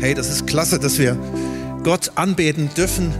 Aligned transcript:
Hey, 0.00 0.14
das 0.14 0.30
ist 0.30 0.46
klasse, 0.46 0.78
dass 0.78 0.98
wir 0.98 1.14
Gott 1.84 2.12
anbeten 2.16 2.72
dürfen, 2.72 3.12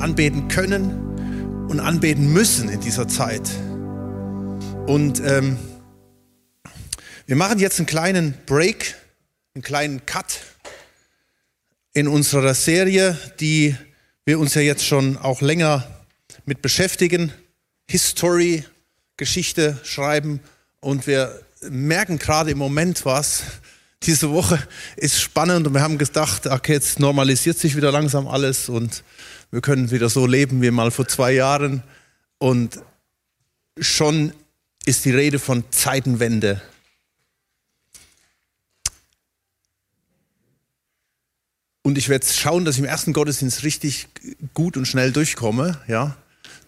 anbeten 0.00 0.48
können 0.48 1.68
und 1.68 1.78
anbeten 1.78 2.32
müssen 2.32 2.68
in 2.68 2.80
dieser 2.80 3.06
Zeit. 3.06 3.48
Und 4.88 5.22
ähm, 5.24 5.56
wir 7.26 7.36
machen 7.36 7.60
jetzt 7.60 7.78
einen 7.78 7.86
kleinen 7.86 8.34
Break, 8.46 8.96
einen 9.54 9.62
kleinen 9.62 10.06
Cut 10.06 10.40
in 11.92 12.08
unserer 12.08 12.54
Serie, 12.54 13.16
die 13.38 13.76
wir 14.24 14.40
uns 14.40 14.54
ja 14.54 14.60
jetzt 14.60 14.84
schon 14.84 15.18
auch 15.18 15.40
länger 15.40 15.86
mit 16.46 16.62
beschäftigen. 16.62 17.32
History, 17.88 18.64
Geschichte 19.16 19.78
schreiben 19.84 20.40
und 20.80 21.06
wir 21.06 21.40
merken 21.70 22.18
gerade 22.18 22.50
im 22.50 22.58
Moment 22.58 23.04
was, 23.04 23.44
diese 24.02 24.30
Woche 24.30 24.58
ist 24.96 25.20
spannend 25.20 25.66
und 25.66 25.74
wir 25.74 25.82
haben 25.82 25.98
gedacht, 25.98 26.46
okay, 26.46 26.74
jetzt 26.74 27.00
normalisiert 27.00 27.58
sich 27.58 27.76
wieder 27.76 27.90
langsam 27.90 28.28
alles 28.28 28.68
und 28.68 29.02
wir 29.50 29.60
können 29.60 29.90
wieder 29.90 30.08
so 30.08 30.26
leben 30.26 30.62
wie 30.62 30.70
mal 30.70 30.90
vor 30.90 31.08
zwei 31.08 31.32
Jahren. 31.32 31.82
Und 32.38 32.80
schon 33.80 34.32
ist 34.84 35.04
die 35.04 35.10
Rede 35.10 35.38
von 35.38 35.64
Zeitenwende. 35.70 36.60
Und 41.82 41.96
ich 41.96 42.08
werde 42.08 42.26
schauen, 42.26 42.64
dass 42.64 42.74
ich 42.74 42.80
im 42.80 42.84
ersten 42.84 43.14
Gottesdienst 43.14 43.62
richtig 43.62 44.08
gut 44.52 44.76
und 44.76 44.86
schnell 44.86 45.10
durchkomme, 45.10 45.80
ja, 45.88 46.16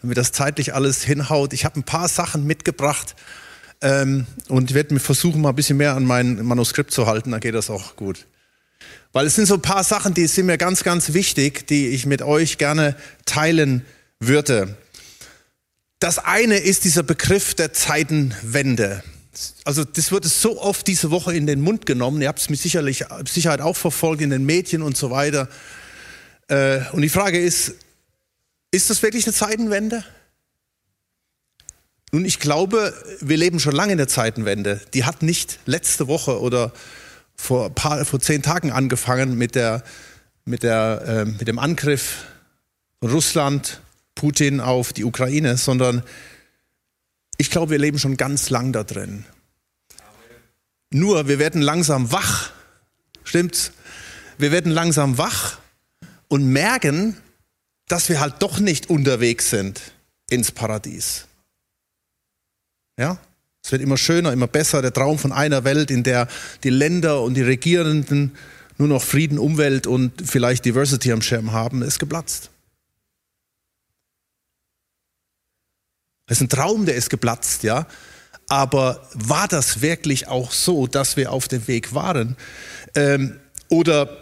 damit 0.01 0.17
das 0.17 0.33
zeitlich 0.33 0.75
alles 0.75 1.05
hinhaut. 1.05 1.53
Ich 1.53 1.67
habe 1.67 1.79
ein 1.79 1.85
paar 1.85 2.09
Sachen 2.09 2.47
mitgebracht, 2.47 3.15
ähm, 3.83 4.27
und 4.49 4.71
ich 4.71 4.75
werde 4.75 4.95
mir 4.95 5.01
versuchen, 5.01 5.41
mal 5.41 5.51
ein 5.51 5.57
bisschen 5.57 5.77
mehr 5.77 5.95
an 5.95 6.05
mein 6.05 6.45
Manuskript 6.45 6.91
zu 6.93 7.07
halten, 7.07 7.31
dann 7.31 7.41
geht 7.41 7.55
das 7.55 7.71
auch 7.71 7.97
gut. 7.97 8.27
Weil 9.13 9.27
es 9.27 9.35
sind 9.35 9.47
so 9.47 9.55
ein 9.55 9.63
paar 9.63 9.85
Sachen, 9.85 10.15
die 10.15 10.27
sind 10.27 10.47
mir 10.47 10.59
ganz, 10.59 10.85
ganz 10.85 11.13
wichtig, 11.13 11.67
die 11.67 11.89
ich 11.89 12.07
mit 12.07 12.23
euch 12.23 12.59
gerne 12.59 12.95
teilen 13.25 13.85
würde. 14.21 14.77
Das 15.99 16.19
eine 16.19 16.59
ist 16.59 16.85
dieser 16.85 17.03
Begriff 17.03 17.55
der 17.55 17.73
Zeitenwende. 17.73 19.03
Also 19.65 19.85
das 19.85 20.13
wird 20.13 20.25
so 20.25 20.61
oft 20.61 20.87
diese 20.87 21.11
Woche 21.11 21.35
in 21.35 21.47
den 21.47 21.61
Mund 21.61 21.87
genommen. 21.87 22.23
Ihr 22.23 22.29
habt 22.29 22.41
es 22.41 22.51
mit 22.51 22.61
sicherlich, 22.61 23.05
Sicherheit 23.29 23.61
auch 23.61 23.77
verfolgt 23.77 24.23
in 24.23 24.31
den 24.31 24.45
Medien 24.45 24.83
und 24.83 24.97
so 24.97 25.11
weiter. 25.11 25.49
Äh, 26.49 26.81
und 26.93 27.03
die 27.03 27.09
Frage 27.09 27.41
ist, 27.41 27.75
ist 28.71 28.91
das 28.91 29.03
wirklich 29.03 29.27
eine 29.27 29.35
Zeitenwende? 29.35 30.05
Nun, 32.13 32.25
ich 32.25 32.41
glaube, 32.41 32.93
wir 33.21 33.37
leben 33.37 33.61
schon 33.61 33.75
lange 33.75 33.93
in 33.93 33.99
der 33.99 34.09
Zeitenwende. 34.09 34.81
Die 34.95 35.05
hat 35.05 35.23
nicht 35.23 35.61
letzte 35.67 36.09
Woche 36.09 36.41
oder 36.41 36.73
vor, 37.37 37.71
paar, 37.71 38.05
vor 38.05 38.21
zehn 38.21 38.43
Tagen 38.43 38.73
angefangen 38.73 39.39
mit, 39.39 39.55
der, 39.55 39.85
mit, 40.45 40.63
der, 40.63 41.03
äh, 41.07 41.25
mit 41.25 41.47
dem 41.47 41.59
Angriff 41.59 42.25
Russland, 43.03 43.81
Putin 44.15 44.61
auf 44.61 44.93
die 44.93 45.05
Ukraine, 45.05 45.57
sondern 45.57 46.03
ich 47.39 47.51
glaube, 47.51 47.71
wir 47.71 47.79
leben 47.79 47.99
schon 47.99 48.17
ganz 48.17 48.51
lang 48.51 48.73
da 48.73 48.85
drin. 48.85 49.25
Nur, 50.91 51.29
wir 51.29 51.39
werden 51.39 51.63
langsam 51.63 52.13
wach. 52.13 52.51
Stimmt's? 53.25 53.73
Wir 54.37 54.53
werden 54.53 54.73
langsam 54.73 55.17
wach 55.17 55.59
und 56.29 56.45
merken, 56.47 57.17
dass 57.89 58.09
wir 58.09 58.21
halt 58.21 58.37
doch 58.41 58.59
nicht 58.59 58.91
unterwegs 58.91 59.51
sind 59.51 59.81
ins 60.29 60.51
Paradies. 60.53 61.27
Ja? 63.01 63.19
Es 63.65 63.73
wird 63.73 63.83
immer 63.83 63.97
schöner, 63.97 64.33
immer 64.33 64.47
besser. 64.47 64.83
Der 64.83 64.93
Traum 64.93 65.19
von 65.19 65.33
einer 65.33 65.65
Welt, 65.65 65.91
in 65.91 66.03
der 66.03 66.29
die 66.63 66.71
Länder 66.71 67.23
und 67.23 67.35
die 67.35 67.43
Regierenden 67.43 68.37
nur 68.77 68.89
noch 68.89 69.03
Frieden, 69.03 69.39
Umwelt 69.39 69.87
und 69.87 70.13
vielleicht 70.25 70.65
Diversity 70.65 71.13
am 71.13 71.23
Schirm 71.23 71.53
haben, 71.53 71.83
ist 71.83 71.99
geplatzt. 71.99 72.51
Es 76.27 76.39
ist 76.39 76.43
ein 76.43 76.49
Traum, 76.49 76.87
der 76.87 76.95
ist 76.95 77.11
geplatzt, 77.11 77.63
ja. 77.63 77.87
Aber 78.49 79.09
war 79.15 79.49
das 79.49 79.81
wirklich 79.81 80.29
auch 80.29 80.53
so, 80.53 80.87
dass 80.87 81.17
wir 81.17 81.33
auf 81.33 81.49
dem 81.49 81.67
Weg 81.69 81.95
waren? 81.95 82.37
Ähm, 82.95 83.41
oder 83.69 84.17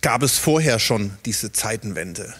gab 0.00 0.22
es 0.22 0.38
vorher 0.38 0.78
schon 0.78 1.12
diese 1.24 1.52
Zeitenwende? 1.52 2.34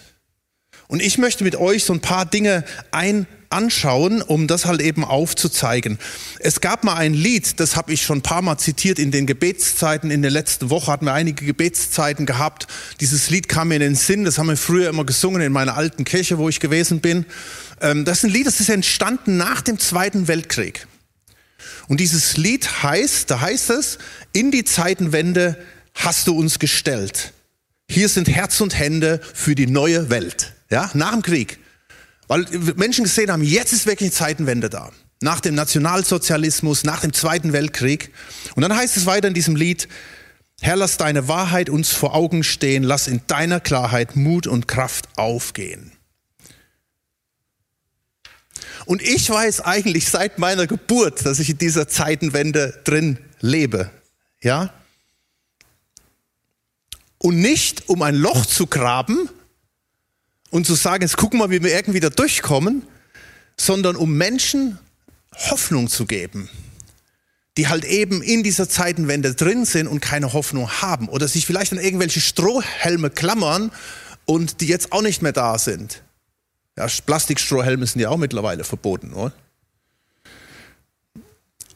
Und 0.87 1.01
ich 1.01 1.17
möchte 1.17 1.43
mit 1.43 1.55
euch 1.55 1.83
so 1.83 1.93
ein 1.93 2.01
paar 2.01 2.25
Dinge 2.25 2.63
ein 2.91 3.27
anschauen, 3.49 4.21
um 4.21 4.47
das 4.47 4.65
halt 4.65 4.81
eben 4.81 5.03
aufzuzeigen. 5.03 5.97
Es 6.39 6.61
gab 6.61 6.83
mal 6.83 6.95
ein 6.95 7.13
Lied, 7.13 7.59
das 7.59 7.75
habe 7.75 7.93
ich 7.93 8.03
schon 8.03 8.19
ein 8.19 8.21
paar 8.23 8.41
Mal 8.41 8.57
zitiert 8.57 8.99
in 8.99 9.11
den 9.11 9.25
Gebetszeiten. 9.25 10.11
In 10.11 10.21
der 10.21 10.31
letzten 10.31 10.69
Woche 10.69 10.91
hatten 10.91 11.05
wir 11.05 11.13
einige 11.13 11.45
Gebetszeiten 11.45 12.25
gehabt. 12.25 12.67
Dieses 12.99 13.29
Lied 13.29 13.49
kam 13.49 13.69
mir 13.69 13.75
in 13.75 13.81
den 13.81 13.95
Sinn, 13.95 14.25
das 14.25 14.37
haben 14.37 14.47
wir 14.47 14.57
früher 14.57 14.89
immer 14.89 15.05
gesungen 15.05 15.41
in 15.41 15.51
meiner 15.51 15.75
alten 15.75 16.05
Kirche, 16.05 16.37
wo 16.37 16.49
ich 16.49 16.59
gewesen 16.59 16.99
bin. 17.01 17.25
Ähm, 17.81 18.05
das 18.05 18.19
ist 18.19 18.25
ein 18.25 18.31
Lied, 18.31 18.47
das 18.47 18.59
ist 18.59 18.69
entstanden 18.69 19.37
nach 19.37 19.61
dem 19.61 19.79
Zweiten 19.79 20.27
Weltkrieg. 20.27 20.87
Und 21.87 21.99
dieses 21.99 22.37
Lied 22.37 22.83
heißt, 22.83 23.31
da 23.31 23.41
heißt 23.41 23.71
es, 23.71 23.97
in 24.31 24.51
die 24.51 24.63
Zeitenwende 24.63 25.57
hast 25.95 26.27
du 26.27 26.37
uns 26.37 26.59
gestellt. 26.59 27.33
Hier 27.89 28.07
sind 28.09 28.29
Herz 28.29 28.61
und 28.61 28.77
Hände 28.77 29.19
für 29.33 29.55
die 29.55 29.65
neue 29.65 30.11
Welt. 30.11 30.53
Ja, 30.69 30.91
nach 30.93 31.13
dem 31.13 31.23
Krieg. 31.23 31.57
Weil 32.29 32.45
Menschen 32.75 33.05
gesehen 33.05 33.31
haben, 33.31 33.43
jetzt 33.43 33.73
ist 33.73 33.87
wirklich 33.87 34.13
Zeitenwende 34.13 34.69
da. 34.69 34.91
Nach 35.19 35.39
dem 35.39 35.55
Nationalsozialismus, 35.55 36.83
nach 36.83 37.01
dem 37.01 37.11
Zweiten 37.11 37.53
Weltkrieg. 37.53 38.13
Und 38.55 38.61
dann 38.61 38.73
heißt 38.73 38.95
es 38.97 39.07
weiter 39.07 39.27
in 39.27 39.33
diesem 39.33 39.55
Lied, 39.55 39.89
Herr, 40.61 40.75
lass 40.75 40.97
deine 40.97 41.27
Wahrheit 41.27 41.69
uns 41.69 41.89
vor 41.91 42.13
Augen 42.13 42.43
stehen, 42.43 42.83
lass 42.83 43.07
in 43.07 43.21
deiner 43.25 43.59
Klarheit 43.59 44.15
Mut 44.15 44.45
und 44.45 44.67
Kraft 44.67 45.09
aufgehen. 45.17 45.91
Und 48.85 49.01
ich 49.01 49.27
weiß 49.27 49.61
eigentlich 49.61 50.07
seit 50.07 50.37
meiner 50.37 50.67
Geburt, 50.67 51.25
dass 51.25 51.39
ich 51.39 51.49
in 51.49 51.57
dieser 51.57 51.87
Zeitenwende 51.87 52.79
drin 52.83 53.17
lebe. 53.39 53.89
Ja? 54.41 54.71
Und 57.17 57.39
nicht 57.39 57.89
um 57.89 58.03
ein 58.03 58.15
Loch 58.15 58.45
zu 58.45 58.67
graben, 58.67 59.29
und 60.49 60.65
zu 60.65 60.75
sagen, 60.75 61.03
jetzt 61.03 61.17
gucken 61.17 61.39
wir, 61.39 61.49
wie 61.49 61.63
wir 61.63 61.73
irgendwie 61.73 61.99
da 61.99 62.09
durchkommen, 62.09 62.83
sondern 63.57 63.95
um 63.95 64.17
Menschen 64.17 64.79
Hoffnung 65.33 65.87
zu 65.87 66.05
geben, 66.05 66.49
die 67.57 67.67
halt 67.67 67.85
eben 67.85 68.21
in 68.21 68.43
dieser 68.43 68.67
Zeitenwende 68.67 69.35
drin 69.35 69.65
sind 69.65 69.87
und 69.87 69.99
keine 69.99 70.33
Hoffnung 70.33 70.69
haben 70.81 71.07
oder 71.07 71.27
sich 71.27 71.45
vielleicht 71.45 71.71
an 71.71 71.79
irgendwelche 71.79 72.21
Strohhelme 72.21 73.09
klammern 73.09 73.71
und 74.25 74.61
die 74.61 74.67
jetzt 74.67 74.91
auch 74.91 75.01
nicht 75.01 75.21
mehr 75.21 75.33
da 75.33 75.57
sind. 75.57 76.03
Ja, 76.77 76.87
Plastikstrohhelme 77.05 77.85
sind 77.85 78.01
ja 78.01 78.09
auch 78.09 78.17
mittlerweile 78.17 78.63
verboten, 78.63 79.13
oder? 79.13 79.33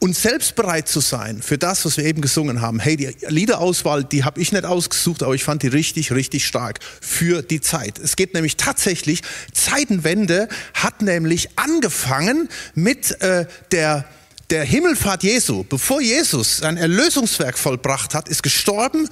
Und 0.03 0.17
selbst 0.17 0.55
bereit 0.55 0.89
zu 0.89 0.99
sein 0.99 1.41
für 1.41 1.57
das, 1.57 1.85
was 1.85 1.95
wir 1.95 2.03
eben 2.03 2.19
gesungen 2.21 2.59
haben. 2.59 2.81
Hey, 2.81 2.97
die 2.97 3.15
Liederauswahl, 3.29 4.03
die 4.03 4.25
habe 4.25 4.41
ich 4.41 4.51
nicht 4.51 4.65
ausgesucht, 4.65 5.23
aber 5.23 5.33
ich 5.33 5.45
fand 5.45 5.63
die 5.63 5.69
richtig, 5.69 6.11
richtig 6.11 6.45
stark 6.45 6.79
für 6.99 7.41
die 7.41 7.61
Zeit. 7.61 7.99
Es 7.99 8.17
geht 8.17 8.33
nämlich 8.33 8.57
tatsächlich, 8.57 9.21
Zeitenwende 9.53 10.49
hat 10.73 11.01
nämlich 11.01 11.57
angefangen 11.57 12.49
mit 12.75 13.21
äh, 13.21 13.45
der 13.71 14.03
der 14.49 14.65
Himmelfahrt 14.65 15.23
Jesu, 15.23 15.63
bevor 15.63 16.01
Jesus 16.01 16.57
sein 16.57 16.75
Erlösungswerk 16.75 17.57
vollbracht 17.57 18.13
hat, 18.13 18.27
ist 18.27 18.43
gestorben, 18.43 19.07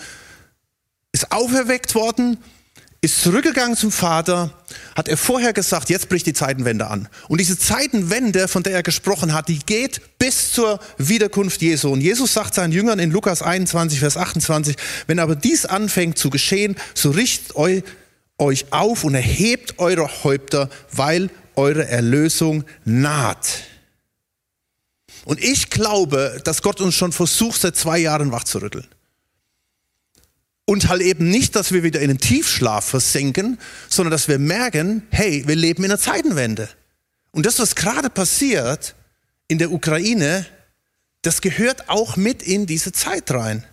ist 1.13 1.31
auferweckt 1.31 1.95
worden 1.95 2.37
ist 3.03 3.23
zurückgegangen 3.23 3.75
zum 3.75 3.91
Vater, 3.91 4.53
hat 4.95 5.07
er 5.07 5.17
vorher 5.17 5.53
gesagt, 5.53 5.89
jetzt 5.89 6.07
bricht 6.07 6.27
die 6.27 6.33
Zeitenwende 6.33 6.85
an. 6.85 7.09
Und 7.27 7.39
diese 7.39 7.57
Zeitenwende, 7.57 8.47
von 8.47 8.61
der 8.61 8.73
er 8.73 8.83
gesprochen 8.83 9.33
hat, 9.33 9.47
die 9.47 9.57
geht 9.57 10.01
bis 10.19 10.53
zur 10.53 10.79
Wiederkunft 10.99 11.63
Jesu. 11.63 11.89
Und 11.91 12.01
Jesus 12.01 12.33
sagt 12.33 12.53
seinen 12.53 12.71
Jüngern 12.71 12.99
in 12.99 13.09
Lukas 13.09 13.41
21, 13.41 13.99
Vers 13.99 14.17
28, 14.17 14.75
wenn 15.07 15.17
aber 15.17 15.35
dies 15.35 15.65
anfängt 15.65 16.19
zu 16.19 16.29
geschehen, 16.29 16.75
so 16.93 17.09
richtet 17.09 17.55
euch 17.55 18.65
auf 18.69 19.03
und 19.03 19.15
erhebt 19.15 19.79
eure 19.79 20.23
Häupter, 20.23 20.69
weil 20.91 21.31
eure 21.55 21.87
Erlösung 21.87 22.65
naht. 22.85 23.63
Und 25.25 25.43
ich 25.43 25.71
glaube, 25.71 26.39
dass 26.43 26.61
Gott 26.61 26.81
uns 26.81 26.93
schon 26.93 27.11
versucht, 27.11 27.61
seit 27.61 27.75
zwei 27.75 27.97
Jahren 27.97 28.31
wachzurütteln. 28.31 28.87
Und 30.65 30.89
halt 30.89 31.01
eben 31.01 31.29
nicht, 31.29 31.55
dass 31.55 31.71
wir 31.71 31.83
wieder 31.83 31.99
in 31.99 32.07
den 32.07 32.19
Tiefschlaf 32.19 32.85
versinken, 32.85 33.59
sondern 33.89 34.11
dass 34.11 34.27
wir 34.27 34.39
merken, 34.39 35.03
hey, 35.09 35.43
wir 35.47 35.55
leben 35.55 35.83
in 35.83 35.91
einer 35.91 35.99
Zeitenwende. 35.99 36.69
Und 37.31 37.45
das, 37.45 37.59
was 37.59 37.75
gerade 37.75 38.09
passiert 38.09 38.95
in 39.47 39.57
der 39.57 39.71
Ukraine, 39.71 40.45
das 41.23 41.41
gehört 41.41 41.89
auch 41.89 42.15
mit 42.15 42.41
in 42.43 42.65
diese 42.65 42.91
Zeit 42.91 43.31
rein. 43.31 43.65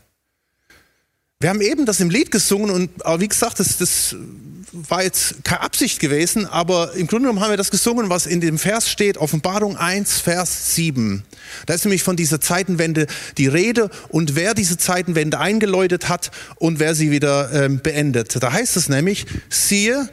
Wir 1.40 1.50
haben 1.50 1.60
eben 1.60 1.86
das 1.86 2.00
im 2.00 2.10
Lied 2.10 2.32
gesungen 2.32 2.68
und 2.68 2.90
wie 3.20 3.28
gesagt, 3.28 3.60
das, 3.60 3.76
das 3.76 4.16
war 4.72 5.04
jetzt 5.04 5.44
keine 5.44 5.60
Absicht 5.60 6.00
gewesen, 6.00 6.46
aber 6.46 6.94
im 6.94 7.06
Grunde 7.06 7.28
genommen 7.28 7.38
haben 7.38 7.50
wir 7.50 7.56
das 7.56 7.70
gesungen, 7.70 8.10
was 8.10 8.26
in 8.26 8.40
dem 8.40 8.58
Vers 8.58 8.90
steht, 8.90 9.18
Offenbarung 9.18 9.76
1, 9.76 10.18
Vers 10.18 10.74
7. 10.74 11.22
Da 11.66 11.74
ist 11.74 11.84
nämlich 11.84 12.02
von 12.02 12.16
dieser 12.16 12.40
Zeitenwende 12.40 13.06
die 13.36 13.46
Rede 13.46 13.88
und 14.08 14.34
wer 14.34 14.52
diese 14.52 14.78
Zeitenwende 14.78 15.38
eingeläutet 15.38 16.08
hat 16.08 16.32
und 16.56 16.80
wer 16.80 16.96
sie 16.96 17.12
wieder 17.12 17.52
ähm, 17.52 17.78
beendet. 17.84 18.42
Da 18.42 18.52
heißt 18.52 18.76
es 18.76 18.88
nämlich, 18.88 19.24
siehe, 19.48 20.08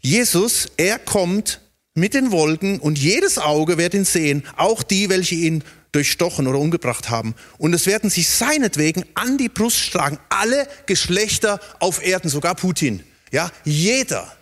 Jesus, 0.00 0.68
er 0.76 0.98
kommt 0.98 1.62
mit 1.94 2.12
den 2.12 2.30
Wolken 2.30 2.78
und 2.78 2.98
jedes 2.98 3.38
Auge 3.38 3.78
wird 3.78 3.94
ihn 3.94 4.04
sehen, 4.04 4.42
auch 4.58 4.82
die, 4.82 5.08
welche 5.08 5.36
ihn 5.36 5.64
durchstochen 5.92 6.46
oder 6.46 6.58
umgebracht 6.58 7.10
haben. 7.10 7.34
Und 7.58 7.74
es 7.74 7.86
werden 7.86 8.10
sich 8.10 8.28
seinetwegen 8.28 9.04
an 9.14 9.38
die 9.38 9.48
Brust 9.48 9.78
schlagen, 9.78 10.18
alle 10.28 10.68
Geschlechter 10.86 11.60
auf 11.78 12.04
Erden, 12.04 12.28
sogar 12.28 12.54
Putin. 12.54 13.02
Ja, 13.32 13.50
jeder, 13.64 14.32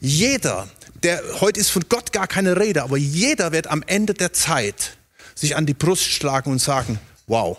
jeder, 0.00 0.68
der, 1.02 1.22
heute 1.40 1.60
ist 1.60 1.70
von 1.70 1.84
Gott 1.88 2.12
gar 2.12 2.26
keine 2.26 2.58
Rede, 2.58 2.82
aber 2.82 2.96
jeder 2.96 3.52
wird 3.52 3.68
am 3.68 3.82
Ende 3.86 4.14
der 4.14 4.32
Zeit 4.32 4.96
sich 5.34 5.56
an 5.56 5.66
die 5.66 5.74
Brust 5.74 6.04
schlagen 6.04 6.50
und 6.50 6.60
sagen, 6.60 6.98
wow. 7.26 7.58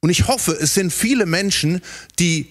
Und 0.00 0.10
ich 0.10 0.28
hoffe, 0.28 0.52
es 0.52 0.74
sind 0.74 0.92
viele 0.92 1.26
Menschen, 1.26 1.80
die 2.18 2.50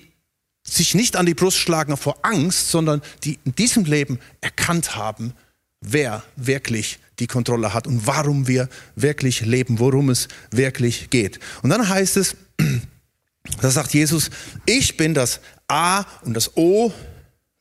sich 0.63 0.95
nicht 0.95 1.15
an 1.15 1.25
die 1.25 1.33
Brust 1.33 1.57
schlagen 1.57 1.97
vor 1.97 2.17
Angst, 2.23 2.69
sondern 2.69 3.01
die 3.23 3.37
in 3.45 3.53
diesem 3.53 3.85
Leben 3.85 4.19
erkannt 4.41 4.95
haben, 4.95 5.33
wer 5.81 6.23
wirklich 6.35 6.99
die 7.23 7.27
Kontrolle 7.27 7.73
hat 7.73 7.87
und 7.87 8.05
warum 8.05 8.47
wir 8.47 8.67
wirklich 8.95 9.41
leben, 9.41 9.79
worum 9.79 10.09
es 10.09 10.27
wirklich 10.51 11.09
geht. 11.09 11.39
Und 11.61 11.69
dann 11.69 11.87
heißt 11.87 12.17
es, 12.17 12.35
da 13.61 13.71
sagt 13.71 13.93
Jesus, 13.93 14.29
ich 14.65 14.97
bin 14.97 15.13
das 15.13 15.39
A 15.69 16.03
und 16.23 16.33
das 16.33 16.57
O, 16.57 16.91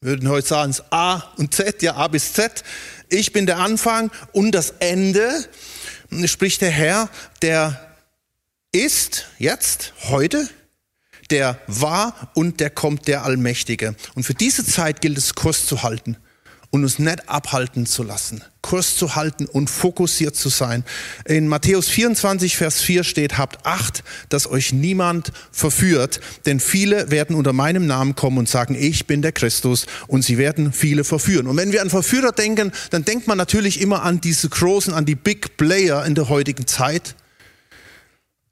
wir 0.00 0.10
würden 0.10 0.28
heute 0.28 0.48
sagen, 0.48 0.72
das 0.72 0.92
A 0.92 1.32
und 1.36 1.54
Z, 1.54 1.80
ja 1.82 1.94
A 1.94 2.08
bis 2.08 2.32
Z. 2.32 2.64
Ich 3.08 3.32
bin 3.32 3.46
der 3.46 3.58
Anfang 3.58 4.10
und 4.32 4.50
das 4.50 4.70
Ende, 4.80 5.30
spricht 6.24 6.60
der 6.60 6.70
Herr, 6.70 7.08
der 7.40 7.94
ist 8.72 9.26
jetzt, 9.38 9.92
heute, 10.08 10.48
der 11.30 11.60
war 11.68 12.32
und 12.34 12.58
der 12.58 12.70
kommt, 12.70 13.06
der 13.06 13.24
Allmächtige. 13.24 13.94
Und 14.16 14.24
für 14.24 14.34
diese 14.34 14.66
Zeit 14.66 15.00
gilt 15.00 15.18
es, 15.18 15.36
Kurs 15.36 15.66
zu 15.66 15.84
halten 15.84 16.16
und 16.72 16.84
uns 16.84 16.98
nicht 16.98 17.28
abhalten 17.28 17.84
zu 17.84 18.02
lassen, 18.02 18.42
Kurs 18.62 18.96
zu 18.96 19.14
halten 19.14 19.44
und 19.44 19.68
fokussiert 19.68 20.34
zu 20.34 20.48
sein. 20.48 20.84
In 21.26 21.46
Matthäus 21.46 21.88
24, 21.88 22.56
Vers 22.56 22.80
4 22.80 23.04
steht, 23.04 23.36
habt 23.36 23.66
Acht, 23.66 24.02
dass 24.30 24.50
euch 24.50 24.72
niemand 24.72 25.32
verführt, 25.52 26.20
denn 26.46 26.60
viele 26.60 27.10
werden 27.10 27.36
unter 27.36 27.52
meinem 27.52 27.86
Namen 27.86 28.16
kommen 28.16 28.38
und 28.38 28.48
sagen, 28.48 28.74
ich 28.74 29.06
bin 29.06 29.20
der 29.20 29.32
Christus 29.32 29.86
und 30.06 30.22
sie 30.24 30.38
werden 30.38 30.72
viele 30.72 31.04
verführen. 31.04 31.46
Und 31.46 31.58
wenn 31.58 31.72
wir 31.72 31.82
an 31.82 31.90
Verführer 31.90 32.32
denken, 32.32 32.72
dann 32.90 33.04
denkt 33.04 33.28
man 33.28 33.36
natürlich 33.36 33.78
immer 33.78 34.02
an 34.02 34.22
diese 34.22 34.48
großen, 34.48 34.94
an 34.94 35.04
die 35.04 35.14
Big 35.14 35.58
Player 35.58 36.06
in 36.06 36.14
der 36.14 36.30
heutigen 36.30 36.66
Zeit. 36.66 37.14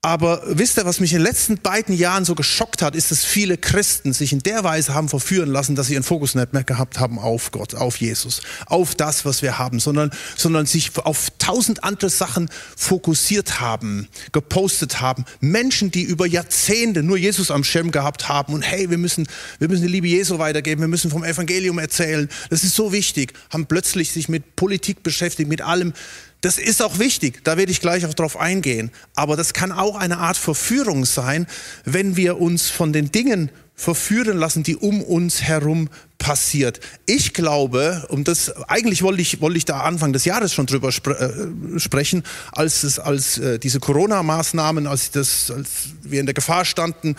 Aber 0.03 0.41
wisst 0.47 0.79
ihr, 0.79 0.87
was 0.87 0.99
mich 0.99 1.13
in 1.13 1.19
den 1.19 1.27
letzten 1.27 1.59
beiden 1.59 1.95
Jahren 1.95 2.25
so 2.25 2.35
geschockt 2.35 2.81
hat, 2.81 2.97
ist, 2.97 3.11
dass 3.11 3.23
viele 3.23 3.59
Christen 3.59 4.15
sich 4.15 4.33
in 4.33 4.39
der 4.39 4.65
Weise 4.65 4.95
haben 4.95 5.11
verführen 5.11 5.51
lassen, 5.51 5.77
dass 5.77 5.89
sie 5.89 5.93
ihren 5.93 6.03
Fokus 6.05 6.35
nicht 6.35 6.55
mehr 6.55 6.65
gehabt 6.65 6.99
haben 6.99 7.19
auf 7.19 7.51
Gott, 7.51 7.75
auf 7.75 7.97
Jesus, 7.97 8.41
auf 8.65 8.95
das, 8.95 9.27
was 9.27 9.43
wir 9.43 9.59
haben, 9.59 9.79
sondern, 9.79 10.11
sondern 10.39 10.65
sich 10.65 10.97
auf 10.97 11.29
tausend 11.37 11.85
andere 11.85 12.09
Sachen 12.09 12.49
fokussiert 12.79 13.61
haben, 13.61 14.09
gepostet 14.33 15.03
haben. 15.03 15.27
Menschen, 15.41 15.91
die 15.91 16.05
über 16.05 16.27
Jahrzehnte 16.27 17.03
nur 17.03 17.19
Jesus 17.19 17.51
am 17.51 17.63
Schirm 17.63 17.91
gehabt 17.91 18.27
haben 18.27 18.55
und 18.55 18.63
hey, 18.63 18.89
wir 18.89 18.97
müssen, 18.97 19.29
wir 19.59 19.69
müssen 19.69 19.83
die 19.83 19.89
Liebe 19.89 20.09
Jesu 20.09 20.39
weitergeben, 20.39 20.81
wir 20.81 20.89
müssen 20.89 21.11
vom 21.11 21.25
Evangelium 21.25 21.79
erzählen. 21.79 22.31
Das 22.49 22.65
ist 22.65 22.75
so 22.75 22.91
wichtig, 22.93 23.35
haben 23.51 23.67
plötzlich 23.67 24.13
sich 24.13 24.31
mit 24.31 24.57
Politik 24.57 25.03
beschäftigt, 25.03 25.51
mit 25.51 25.61
allem 25.61 25.93
das 26.41 26.59
ist 26.59 26.83
auch 26.83 26.99
wichtig, 26.99 27.45
da 27.45 27.57
werde 27.57 27.73
ich 27.73 27.81
gleich 27.81 28.07
auch 28.07 28.15
drauf 28.15 28.37
eingehen. 28.37 28.91
Aber 29.15 29.37
das 29.37 29.53
kann 29.53 29.73
auch 29.73 29.97
eine 29.97 30.19
Art 30.19 30.37
Verführung 30.37 31.05
sein, 31.05 31.47
wenn 31.85 32.17
wir 32.17 32.41
uns 32.41 32.71
von 32.71 32.93
den 32.93 33.13
Dingen 33.13 33.51
verführen 33.81 34.37
lassen, 34.37 34.63
die 34.63 34.77
um 34.77 35.01
uns 35.01 35.41
herum 35.41 35.89
passiert. 36.19 36.81
Ich 37.07 37.33
glaube, 37.33 38.05
um 38.11 38.25
das 38.25 38.53
eigentlich 38.69 39.03
wollte 39.03 39.23
ich 39.23 39.41
wollte 39.41 39.57
ich 39.57 39.65
da 39.65 39.81
Anfang 39.81 40.13
des 40.13 40.27
Jahres 40.27 40.53
schon 40.53 40.67
drüber 40.67 40.93
spre 40.93 41.19
äh, 41.75 41.81
sprechen, 41.81 42.23
als 42.53 42.83
es 42.83 42.99
als 42.99 43.39
äh, 43.39 43.59
diese 43.59 43.81
Corona 43.81 44.23
Maßnahmen, 44.23 44.87
als 44.87 45.11
als 45.17 45.71
wir 46.03 46.21
in 46.21 46.27
der 46.27 46.35
Gefahr 46.35 46.67
standen, 46.67 47.17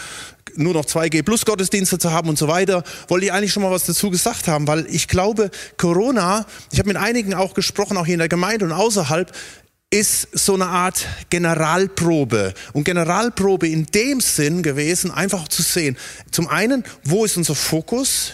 nur 0.56 0.74
noch 0.74 0.86
2G 0.86 1.24
Plus 1.24 1.46
Gottesdienste 1.46 1.98
zu 1.98 2.12
haben 2.12 2.30
und 2.30 2.38
so 2.38 2.48
weiter, 2.48 2.84
wollte 3.08 3.25
ich 3.25 3.34
eigentlich 3.34 3.54
schon 3.54 3.63
mal 3.63 3.72
was 3.72 3.86
dazu 3.86 4.12
gesagt 4.12 4.48
haben, 4.48 4.68
weil 4.68 4.86
ich 4.88 5.08
glaube, 5.08 5.50
Corona, 5.78 6.46
ich 6.72 6.78
habe 6.78 6.90
mit 6.90 6.98
einigen 6.98 7.34
auch 7.34 7.56
gesprochen, 7.56 7.98
auch 7.98 8.06
hier 8.06 8.16
in 8.16 8.19
der 8.19 8.30
Gemeinde 8.30 8.66
und 8.66 8.72
außerhalb, 8.72 9.31
ist 9.91 10.29
so 10.31 10.53
eine 10.53 10.67
Art 10.67 11.05
Generalprobe. 11.29 12.53
Und 12.73 12.85
Generalprobe 12.85 13.67
in 13.67 13.85
dem 13.88 14.21
Sinn 14.21 14.63
gewesen, 14.63 15.11
einfach 15.11 15.47
zu 15.49 15.61
sehen, 15.61 15.97
zum 16.31 16.47
einen, 16.47 16.83
wo 17.03 17.25
ist 17.25 17.38
unser 17.38 17.55
Fokus? 17.55 18.31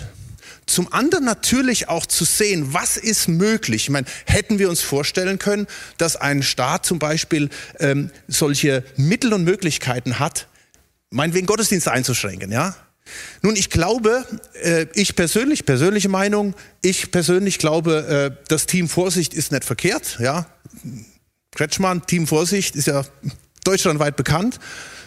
Zum 0.68 0.94
anderen 0.94 1.26
natürlich 1.26 1.90
auch 1.90 2.06
zu 2.06 2.26
sehen, 2.26 2.74
was 2.74 2.98
ist 2.98 3.28
möglich. 3.28 3.84
Ich 3.84 3.90
meine, 3.90 4.06
hätten 4.26 4.60
wir 4.60 4.70
uns 4.70 4.82
vorstellen 4.82 5.40
können, 5.40 5.66
dass 5.98 6.16
ein 6.16 6.44
Staat 6.44 6.86
zum 6.86 7.00
Beispiel 7.00 7.50
ähm, 7.80 8.12
solche 8.28 8.84
Mittel 8.96 9.34
und 9.34 9.44
Möglichkeiten 9.44 10.20
hat, 10.20 10.48
meinetwegen 11.10 11.48
Gottesdienste 11.48 11.92
einzuschränken, 11.92 12.52
ja? 12.52 12.76
Nun, 13.42 13.56
ich 13.56 13.70
glaube, 13.70 14.26
äh, 14.62 14.88
ich 14.94 15.16
persönlich, 15.16 15.66
persönliche 15.66 16.10
Meinung, 16.10 16.54
ich 16.82 17.10
persönlich 17.12 17.58
glaube, 17.58 18.34
äh, 18.36 18.44
das 18.50 18.66
Team 18.66 18.90
Vorsicht 18.90 19.34
ist 19.34 19.54
nicht 19.54 19.64
verkehrt, 19.64 20.18
ja? 20.20 20.46
Kretschmann, 21.58 22.06
Team 22.06 22.28
Vorsicht, 22.28 22.76
ist 22.76 22.88
ja 22.88 23.04
deutschlandweit 23.64 24.16
bekannt. 24.16 24.60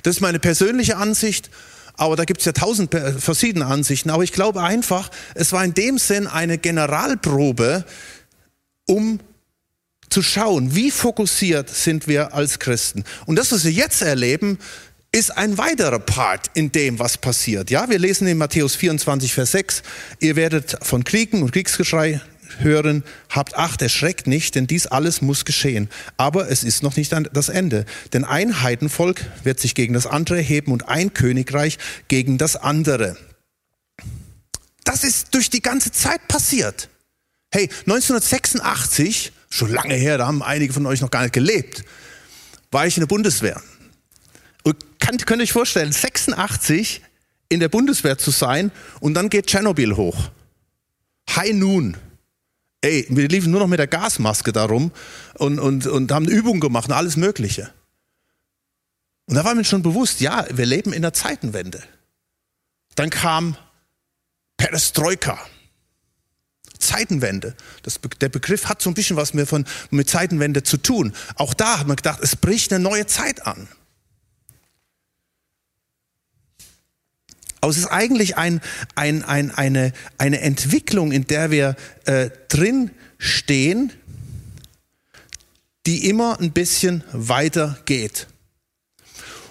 Das 0.02 0.16
ist 0.16 0.20
meine 0.20 0.40
persönliche 0.40 0.96
Ansicht, 0.96 1.48
aber 1.94 2.16
da 2.16 2.24
gibt 2.24 2.40
es 2.40 2.46
ja 2.46 2.52
tausend 2.52 2.94
verschiedene 3.18 3.66
Ansichten. 3.66 4.10
Aber 4.10 4.24
ich 4.24 4.32
glaube 4.32 4.62
einfach, 4.62 5.10
es 5.34 5.52
war 5.52 5.64
in 5.64 5.74
dem 5.74 5.96
Sinn 5.98 6.26
eine 6.26 6.58
Generalprobe, 6.58 7.84
um 8.86 9.20
zu 10.08 10.22
schauen, 10.22 10.74
wie 10.74 10.90
fokussiert 10.90 11.70
sind 11.70 12.08
wir 12.08 12.34
als 12.34 12.58
Christen. 12.58 13.04
Und 13.26 13.36
das, 13.36 13.52
was 13.52 13.64
wir 13.64 13.70
jetzt 13.70 14.02
erleben, 14.02 14.58
ist 15.12 15.36
ein 15.36 15.56
weiterer 15.56 16.00
Part 16.00 16.50
in 16.54 16.72
dem, 16.72 16.98
was 16.98 17.16
passiert. 17.16 17.70
Ja, 17.70 17.88
wir 17.88 17.98
lesen 17.98 18.26
in 18.26 18.38
Matthäus 18.38 18.74
24, 18.74 19.32
Vers 19.32 19.52
6, 19.52 19.82
ihr 20.18 20.34
werdet 20.34 20.78
von 20.82 21.04
Kriegen 21.04 21.42
und 21.42 21.52
Kriegsgeschrei 21.52 22.20
hören, 22.58 23.04
habt 23.28 23.56
Acht, 23.56 23.82
erschreckt 23.82 24.26
nicht, 24.26 24.54
denn 24.54 24.66
dies 24.66 24.86
alles 24.86 25.22
muss 25.22 25.44
geschehen. 25.44 25.88
Aber 26.16 26.50
es 26.50 26.64
ist 26.64 26.82
noch 26.82 26.96
nicht 26.96 27.14
das 27.32 27.48
Ende. 27.48 27.84
Denn 28.12 28.24
ein 28.24 28.62
Heidenvolk 28.62 29.24
wird 29.44 29.60
sich 29.60 29.74
gegen 29.74 29.94
das 29.94 30.06
andere 30.06 30.38
erheben 30.38 30.72
und 30.72 30.88
ein 30.88 31.14
Königreich 31.14 31.78
gegen 32.08 32.38
das 32.38 32.56
andere. 32.56 33.16
Das 34.84 35.04
ist 35.04 35.34
durch 35.34 35.50
die 35.50 35.62
ganze 35.62 35.92
Zeit 35.92 36.26
passiert. 36.28 36.88
Hey, 37.52 37.68
1986, 37.86 39.32
schon 39.50 39.72
lange 39.72 39.94
her, 39.94 40.18
da 40.18 40.26
haben 40.26 40.42
einige 40.42 40.72
von 40.72 40.86
euch 40.86 41.00
noch 41.00 41.10
gar 41.10 41.22
nicht 41.22 41.32
gelebt, 41.32 41.84
war 42.70 42.86
ich 42.86 42.96
in 42.96 43.00
der 43.00 43.08
Bundeswehr. 43.08 43.60
Und 44.62 44.76
könnt, 45.00 45.26
könnt 45.26 45.40
ihr 45.40 45.44
euch 45.44 45.52
vorstellen, 45.52 45.92
86 45.92 47.02
in 47.48 47.60
der 47.60 47.68
Bundeswehr 47.68 48.16
zu 48.16 48.30
sein 48.30 48.70
und 49.00 49.14
dann 49.14 49.28
geht 49.28 49.46
Tschernobyl 49.46 49.96
hoch. 49.96 50.30
High 51.34 51.52
Noon. 51.52 51.96
Ey, 52.82 53.06
wir 53.10 53.28
liefen 53.28 53.50
nur 53.50 53.60
noch 53.60 53.66
mit 53.66 53.78
der 53.78 53.86
Gasmaske 53.86 54.52
darum 54.52 54.90
und, 55.34 55.58
und, 55.58 55.86
und 55.86 56.12
haben 56.12 56.26
Übungen 56.26 56.60
gemacht 56.60 56.88
und 56.88 56.94
alles 56.94 57.16
Mögliche. 57.16 57.72
Und 59.26 59.36
da 59.36 59.44
war 59.44 59.54
mir 59.54 59.64
schon 59.64 59.82
bewusst, 59.82 60.20
ja, 60.20 60.46
wir 60.50 60.66
leben 60.66 60.92
in 60.92 61.02
der 61.02 61.12
Zeitenwende. 61.12 61.82
Dann 62.94 63.10
kam 63.10 63.56
Perestroika. 64.56 65.38
Zeitenwende. 66.78 67.54
Das, 67.82 68.00
der 68.20 68.30
Begriff 68.30 68.66
hat 68.66 68.80
so 68.80 68.90
ein 68.90 68.94
bisschen 68.94 69.16
was 69.16 69.34
mit, 69.34 69.48
von, 69.48 69.66
mit 69.90 70.08
Zeitenwende 70.08 70.62
zu 70.62 70.78
tun. 70.78 71.12
Auch 71.36 71.54
da 71.54 71.78
hat 71.78 71.86
man 71.86 71.96
gedacht, 71.96 72.20
es 72.22 72.36
bricht 72.36 72.72
eine 72.72 72.82
neue 72.82 73.06
Zeit 73.06 73.46
an. 73.46 73.68
Aber 77.60 77.70
es 77.70 77.78
ist 77.78 77.86
eigentlich 77.86 78.36
ein, 78.36 78.60
ein, 78.94 79.22
ein, 79.22 79.50
eine, 79.50 79.92
eine 80.18 80.40
Entwicklung, 80.40 81.12
in 81.12 81.26
der 81.26 81.50
wir 81.50 81.76
äh, 82.06 82.30
drin 82.48 82.90
stehen, 83.18 83.92
die 85.86 86.08
immer 86.08 86.40
ein 86.40 86.52
bisschen 86.52 87.04
weiter 87.12 87.78
geht. 87.84 88.26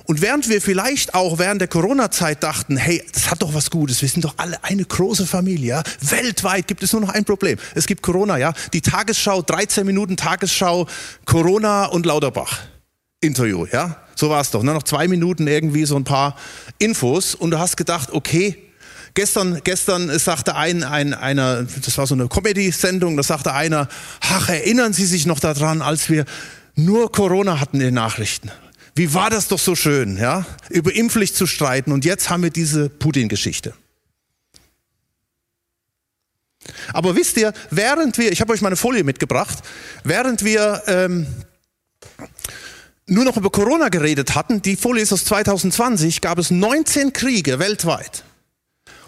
Und 0.05 0.21
während 0.21 0.49
wir 0.49 0.59
vielleicht 0.59 1.13
auch 1.13 1.37
während 1.37 1.61
der 1.61 1.67
Corona-Zeit 1.67 2.41
dachten, 2.41 2.77
hey, 2.77 3.03
das 3.13 3.29
hat 3.29 3.43
doch 3.43 3.53
was 3.53 3.69
Gutes, 3.69 4.01
wir 4.01 4.09
sind 4.09 4.25
doch 4.25 4.33
alle 4.37 4.63
eine 4.63 4.83
große 4.83 5.27
Familie, 5.27 5.67
ja? 5.67 5.83
weltweit 6.01 6.67
gibt 6.67 6.81
es 6.81 6.93
nur 6.93 7.01
noch 7.01 7.09
ein 7.09 7.25
Problem. 7.25 7.59
Es 7.75 7.85
gibt 7.85 8.01
Corona, 8.01 8.39
ja. 8.39 8.53
Die 8.73 8.81
Tagesschau, 8.81 9.43
13 9.43 9.85
Minuten 9.85 10.17
Tagesschau, 10.17 10.87
Corona 11.25 11.85
und 11.85 12.07
Lauterbach. 12.07 12.59
Interview, 13.21 13.65
ja? 13.71 13.97
So 14.15 14.29
war 14.29 14.41
es 14.41 14.51
doch. 14.51 14.63
Nur 14.63 14.73
noch 14.73 14.83
zwei 14.83 15.07
Minuten 15.07 15.47
irgendwie 15.47 15.85
so 15.85 15.95
ein 15.95 16.03
paar 16.03 16.35
Infos 16.77 17.35
und 17.35 17.51
du 17.51 17.59
hast 17.59 17.77
gedacht, 17.77 18.11
okay, 18.11 18.57
gestern, 19.13 19.61
gestern 19.63 20.17
sagte 20.19 20.55
ein, 20.55 20.83
ein, 20.83 21.13
einer, 21.13 21.63
das 21.63 21.97
war 21.97 22.07
so 22.07 22.15
eine 22.15 22.27
Comedy-Sendung, 22.27 23.17
da 23.17 23.23
sagte 23.23 23.53
einer, 23.53 23.87
ach, 24.21 24.49
erinnern 24.49 24.93
Sie 24.93 25.05
sich 25.05 25.25
noch 25.25 25.39
daran, 25.39 25.81
als 25.81 26.09
wir 26.09 26.25
nur 26.75 27.11
Corona 27.11 27.59
hatten 27.59 27.77
in 27.77 27.87
den 27.87 27.93
Nachrichten. 27.93 28.51
Wie 28.95 29.13
war 29.13 29.29
das 29.29 29.47
doch 29.47 29.59
so 29.59 29.75
schön, 29.75 30.17
ja? 30.17 30.45
Über 30.69 30.93
Impfpflicht 30.93 31.35
zu 31.35 31.45
streiten 31.45 31.91
und 31.91 32.05
jetzt 32.05 32.29
haben 32.29 32.43
wir 32.43 32.49
diese 32.49 32.89
Putin-Geschichte. 32.89 33.73
Aber 36.93 37.15
wisst 37.15 37.37
ihr, 37.37 37.53
während 37.71 38.17
wir, 38.17 38.31
ich 38.31 38.41
habe 38.41 38.53
euch 38.53 38.61
meine 38.61 38.75
Folie 38.75 39.03
mitgebracht, 39.03 39.59
während 40.03 40.43
wir 40.43 40.83
ähm, 40.87 41.27
nur 43.09 43.25
noch 43.25 43.37
über 43.37 43.49
Corona 43.49 43.89
geredet 43.89 44.35
hatten, 44.35 44.61
die 44.61 44.75
Folie 44.75 45.03
ist 45.03 45.13
aus 45.13 45.25
2020, 45.25 46.21
gab 46.21 46.37
es 46.37 46.51
19 46.51 47.13
Kriege 47.13 47.59
weltweit. 47.59 48.23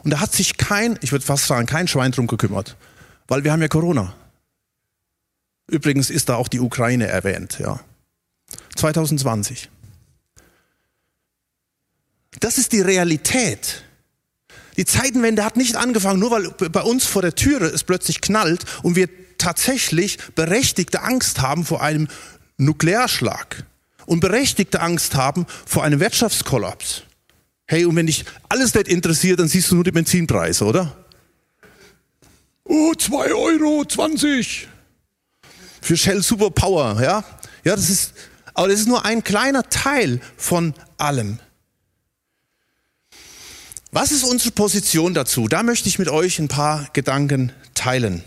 Und 0.03 0.11
da 0.11 0.19
hat 0.19 0.33
sich 0.33 0.57
kein, 0.57 0.97
ich 1.01 1.11
würde 1.11 1.25
fast 1.25 1.47
sagen, 1.47 1.67
kein 1.67 1.87
Schwein 1.87 2.11
drum 2.11 2.27
gekümmert, 2.27 2.75
weil 3.27 3.43
wir 3.43 3.51
haben 3.51 3.61
ja 3.61 3.67
Corona. 3.67 4.13
Übrigens 5.67 6.09
ist 6.09 6.29
da 6.29 6.35
auch 6.35 6.47
die 6.47 6.59
Ukraine 6.59 7.07
erwähnt, 7.07 7.59
ja. 7.59 7.79
2020. 8.75 9.69
Das 12.39 12.57
ist 12.57 12.71
die 12.71 12.81
Realität. 12.81 13.83
Die 14.77 14.85
Zeitenwende 14.85 15.45
hat 15.45 15.57
nicht 15.57 15.75
angefangen, 15.75 16.19
nur 16.19 16.31
weil 16.31 16.49
bei 16.69 16.81
uns 16.81 17.05
vor 17.05 17.21
der 17.21 17.35
Türe 17.35 17.67
es 17.67 17.83
plötzlich 17.83 18.21
knallt 18.21 18.65
und 18.83 18.95
wir 18.95 19.09
tatsächlich 19.37 20.17
berechtigte 20.35 21.01
Angst 21.01 21.41
haben 21.41 21.65
vor 21.65 21.81
einem 21.81 22.07
Nuklearschlag 22.57 23.65
und 24.11 24.19
berechtigte 24.19 24.81
Angst 24.81 25.15
haben 25.15 25.45
vor 25.65 25.85
einem 25.85 26.01
Wirtschaftskollaps. 26.01 27.03
Hey, 27.65 27.85
und 27.85 27.95
wenn 27.95 28.07
dich 28.07 28.25
alles 28.49 28.75
nicht 28.75 28.89
interessiert, 28.89 29.39
dann 29.39 29.47
siehst 29.47 29.71
du 29.71 29.75
nur 29.75 29.85
die 29.85 29.91
Benzinpreise, 29.91 30.65
oder? 30.65 30.97
Oh, 32.65 32.93
2 32.93 33.33
Euro 33.33 33.85
20 33.85 34.67
für 35.81 35.95
Shell 35.95 36.21
Super 36.21 36.49
Power, 36.51 37.01
ja? 37.01 37.23
Ja, 37.63 37.73
das 37.73 37.89
ist, 37.89 38.13
aber 38.53 38.67
das 38.67 38.81
ist 38.81 38.89
nur 38.89 39.05
ein 39.05 39.23
kleiner 39.23 39.63
Teil 39.69 40.19
von 40.35 40.73
allem. 40.97 41.39
Was 43.91 44.11
ist 44.11 44.25
unsere 44.25 44.51
Position 44.51 45.13
dazu? 45.13 45.47
Da 45.47 45.63
möchte 45.63 45.87
ich 45.87 45.99
mit 45.99 46.09
euch 46.09 46.37
ein 46.37 46.49
paar 46.49 46.89
Gedanken 46.91 47.53
teilen. 47.75 48.25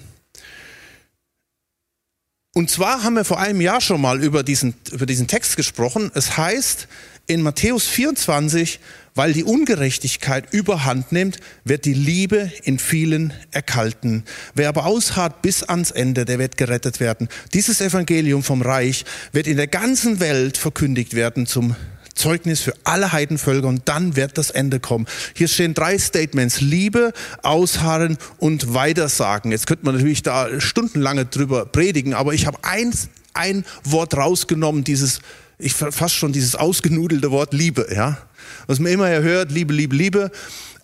Und 2.56 2.70
zwar 2.70 3.02
haben 3.02 3.14
wir 3.14 3.25
vor 3.25 3.40
einem 3.40 3.61
Jahr 3.61 3.80
schon 3.80 4.00
mal 4.00 4.23
über 4.23 4.44
diesen, 4.44 4.75
über 4.92 5.06
diesen 5.06 5.26
Text 5.26 5.56
gesprochen. 5.56 6.12
Es 6.14 6.37
heißt 6.37 6.87
in 7.26 7.42
Matthäus 7.42 7.84
24, 7.88 8.78
weil 9.16 9.32
die 9.32 9.42
Ungerechtigkeit 9.42 10.52
überhand 10.52 11.11
nimmt, 11.11 11.38
wird 11.64 11.84
die 11.84 11.94
Liebe 11.94 12.52
in 12.62 12.78
vielen 12.78 13.32
erkalten. 13.50 14.23
Wer 14.54 14.68
aber 14.68 14.87
ausharrt 14.87 15.42
bis 15.42 15.64
ans 15.64 15.90
Ende, 15.90 16.25
der 16.25 16.38
wird 16.38 16.56
gerettet 16.56 17.00
werden. 17.00 17.28
Dieses 17.54 17.80
Evangelium 17.80 18.44
vom 18.44 18.62
Reich 18.62 19.04
wird 19.32 19.49
in 19.49 19.56
der 19.56 19.66
ganzen 19.66 20.20
Welt 20.20 20.56
verkündigt 20.56 21.14
werden 21.14 21.46
zum 21.46 21.75
Zeugnis 22.14 22.61
für 22.61 22.75
alle 22.85 23.12
Heidenvölker 23.12 23.66
und 23.66 23.88
dann 23.88 24.16
wird 24.16 24.38
das 24.38 24.50
Ende 24.50 24.80
kommen. 24.80 25.06
Hier 25.35 25.49
stehen 25.49 25.75
drei 25.75 25.99
Statements. 25.99 26.61
Liebe, 26.61 27.12
Ausharren 27.42 28.18
und 28.38 28.75
Weitersagen. 28.75 29.50
Jetzt 29.50 29.66
könnte 29.66 29.85
man 29.85 29.97
natürlich 29.97 30.23
da 30.23 30.61
stundenlange 30.61 31.26
drüber 31.26 31.66
predigen, 31.66 32.14
aber 32.14 32.35
ich 32.35 32.47
habe 32.47 32.59
eins, 32.62 33.09
ein 33.35 33.64
Wort 33.83 34.16
rausgenommen, 34.16 34.85
dieses, 34.85 35.21
ich 35.59 35.75
fast 35.75 36.14
schon 36.14 36.33
dieses 36.33 36.54
ausgenudelte 36.54 37.30
Wort 37.30 37.52
Liebe, 37.52 37.88
ja. 37.94 38.18
Was 38.66 38.78
man 38.78 38.92
immer 38.92 39.09
hört, 39.09 39.50
Liebe, 39.50 39.73
Liebe, 39.73 39.97
Liebe. 39.97 40.30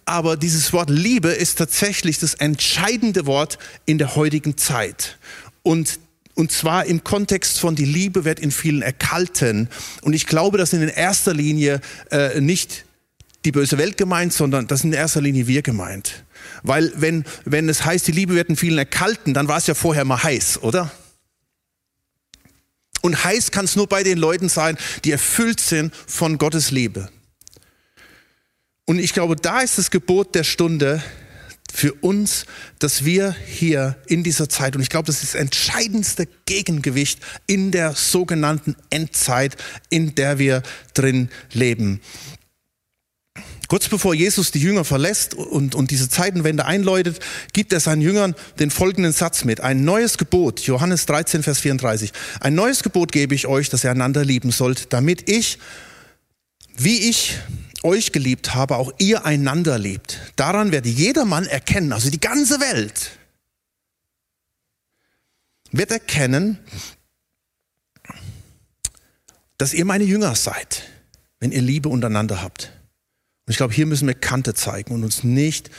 Aber 0.04 0.36
dieses 0.36 0.72
Wort 0.72 0.90
Liebe 0.90 1.28
ist 1.28 1.58
tatsächlich 1.58 2.18
das 2.18 2.34
entscheidende 2.34 3.26
Wort 3.26 3.58
in 3.86 3.98
der 3.98 4.16
heutigen 4.16 4.56
Zeit. 4.56 5.18
Und 5.62 6.00
und 6.40 6.50
zwar 6.50 6.86
im 6.86 7.04
Kontext 7.04 7.60
von 7.60 7.76
die 7.76 7.84
Liebe 7.84 8.24
wird 8.24 8.40
in 8.40 8.50
vielen 8.50 8.80
erkalten. 8.80 9.68
Und 10.00 10.14
ich 10.14 10.26
glaube, 10.26 10.56
dass 10.56 10.72
in 10.72 10.88
erster 10.88 11.34
Linie 11.34 11.82
äh, 12.10 12.40
nicht 12.40 12.86
die 13.44 13.52
böse 13.52 13.76
Welt 13.76 13.98
gemeint, 13.98 14.32
sondern 14.32 14.66
das 14.66 14.82
in 14.82 14.94
erster 14.94 15.20
Linie 15.20 15.46
wir 15.46 15.60
gemeint. 15.60 16.24
Weil 16.62 16.92
wenn, 16.96 17.26
wenn 17.44 17.68
es 17.68 17.84
heißt, 17.84 18.06
die 18.06 18.12
Liebe 18.12 18.34
wird 18.34 18.48
in 18.48 18.56
vielen 18.56 18.78
erkalten, 18.78 19.34
dann 19.34 19.48
war 19.48 19.58
es 19.58 19.66
ja 19.66 19.74
vorher 19.74 20.06
mal 20.06 20.22
heiß, 20.22 20.62
oder? 20.62 20.90
Und 23.02 23.22
heiß 23.22 23.50
kann 23.50 23.66
es 23.66 23.76
nur 23.76 23.86
bei 23.86 24.02
den 24.02 24.16
Leuten 24.16 24.48
sein, 24.48 24.78
die 25.04 25.12
erfüllt 25.12 25.60
sind 25.60 25.94
von 26.06 26.38
Gottes 26.38 26.70
Liebe. 26.70 27.10
Und 28.86 28.98
ich 28.98 29.12
glaube, 29.12 29.36
da 29.36 29.60
ist 29.60 29.76
das 29.76 29.90
Gebot 29.90 30.34
der 30.34 30.44
Stunde, 30.44 31.02
für 31.70 31.92
uns, 31.94 32.46
dass 32.78 33.04
wir 33.04 33.34
hier 33.46 33.96
in 34.06 34.22
dieser 34.22 34.48
Zeit, 34.48 34.76
und 34.76 34.82
ich 34.82 34.90
glaube, 34.90 35.06
das 35.06 35.22
ist 35.22 35.34
das 35.34 35.40
entscheidendste 35.40 36.26
Gegengewicht 36.46 37.20
in 37.46 37.70
der 37.70 37.94
sogenannten 37.94 38.76
Endzeit, 38.90 39.56
in 39.88 40.14
der 40.14 40.38
wir 40.38 40.62
drin 40.94 41.30
leben. 41.52 42.00
Kurz 43.70 43.88
bevor 43.88 44.14
Jesus 44.14 44.50
die 44.50 44.58
Jünger 44.58 44.84
verlässt 44.84 45.34
und, 45.34 45.76
und 45.76 45.92
diese 45.92 46.08
Zeitenwende 46.08 46.64
einläutet, 46.64 47.20
gibt 47.52 47.72
er 47.72 47.78
seinen 47.78 48.02
Jüngern 48.02 48.34
den 48.58 48.72
folgenden 48.72 49.12
Satz 49.12 49.44
mit. 49.44 49.60
Ein 49.60 49.84
neues 49.84 50.18
Gebot, 50.18 50.58
Johannes 50.62 51.06
13, 51.06 51.44
Vers 51.44 51.60
34. 51.60 52.12
Ein 52.40 52.56
neues 52.56 52.82
Gebot 52.82 53.12
gebe 53.12 53.32
ich 53.32 53.46
euch, 53.46 53.68
dass 53.68 53.84
ihr 53.84 53.92
einander 53.92 54.24
lieben 54.24 54.50
sollt, 54.50 54.92
damit 54.92 55.30
ich, 55.30 55.58
wie 56.76 57.08
ich 57.08 57.38
euch 57.82 58.12
geliebt 58.12 58.54
habe, 58.54 58.76
auch 58.76 58.92
ihr 58.98 59.24
einander 59.24 59.78
liebt. 59.78 60.18
Daran 60.36 60.72
werde 60.72 60.88
jedermann 60.88 61.46
erkennen, 61.46 61.92
also 61.92 62.10
die 62.10 62.20
ganze 62.20 62.60
Welt, 62.60 63.12
wird 65.72 65.90
erkennen, 65.90 66.58
dass 69.58 69.74
ihr 69.74 69.84
meine 69.84 70.04
Jünger 70.04 70.34
seid, 70.34 70.82
wenn 71.38 71.52
ihr 71.52 71.62
Liebe 71.62 71.88
untereinander 71.88 72.42
habt. 72.42 72.72
Und 73.46 73.52
ich 73.52 73.56
glaube, 73.56 73.74
hier 73.74 73.86
müssen 73.86 74.08
wir 74.08 74.14
Kante 74.14 74.54
zeigen 74.54 74.94
und 74.94 75.04
uns 75.04 75.22
nicht 75.22 75.70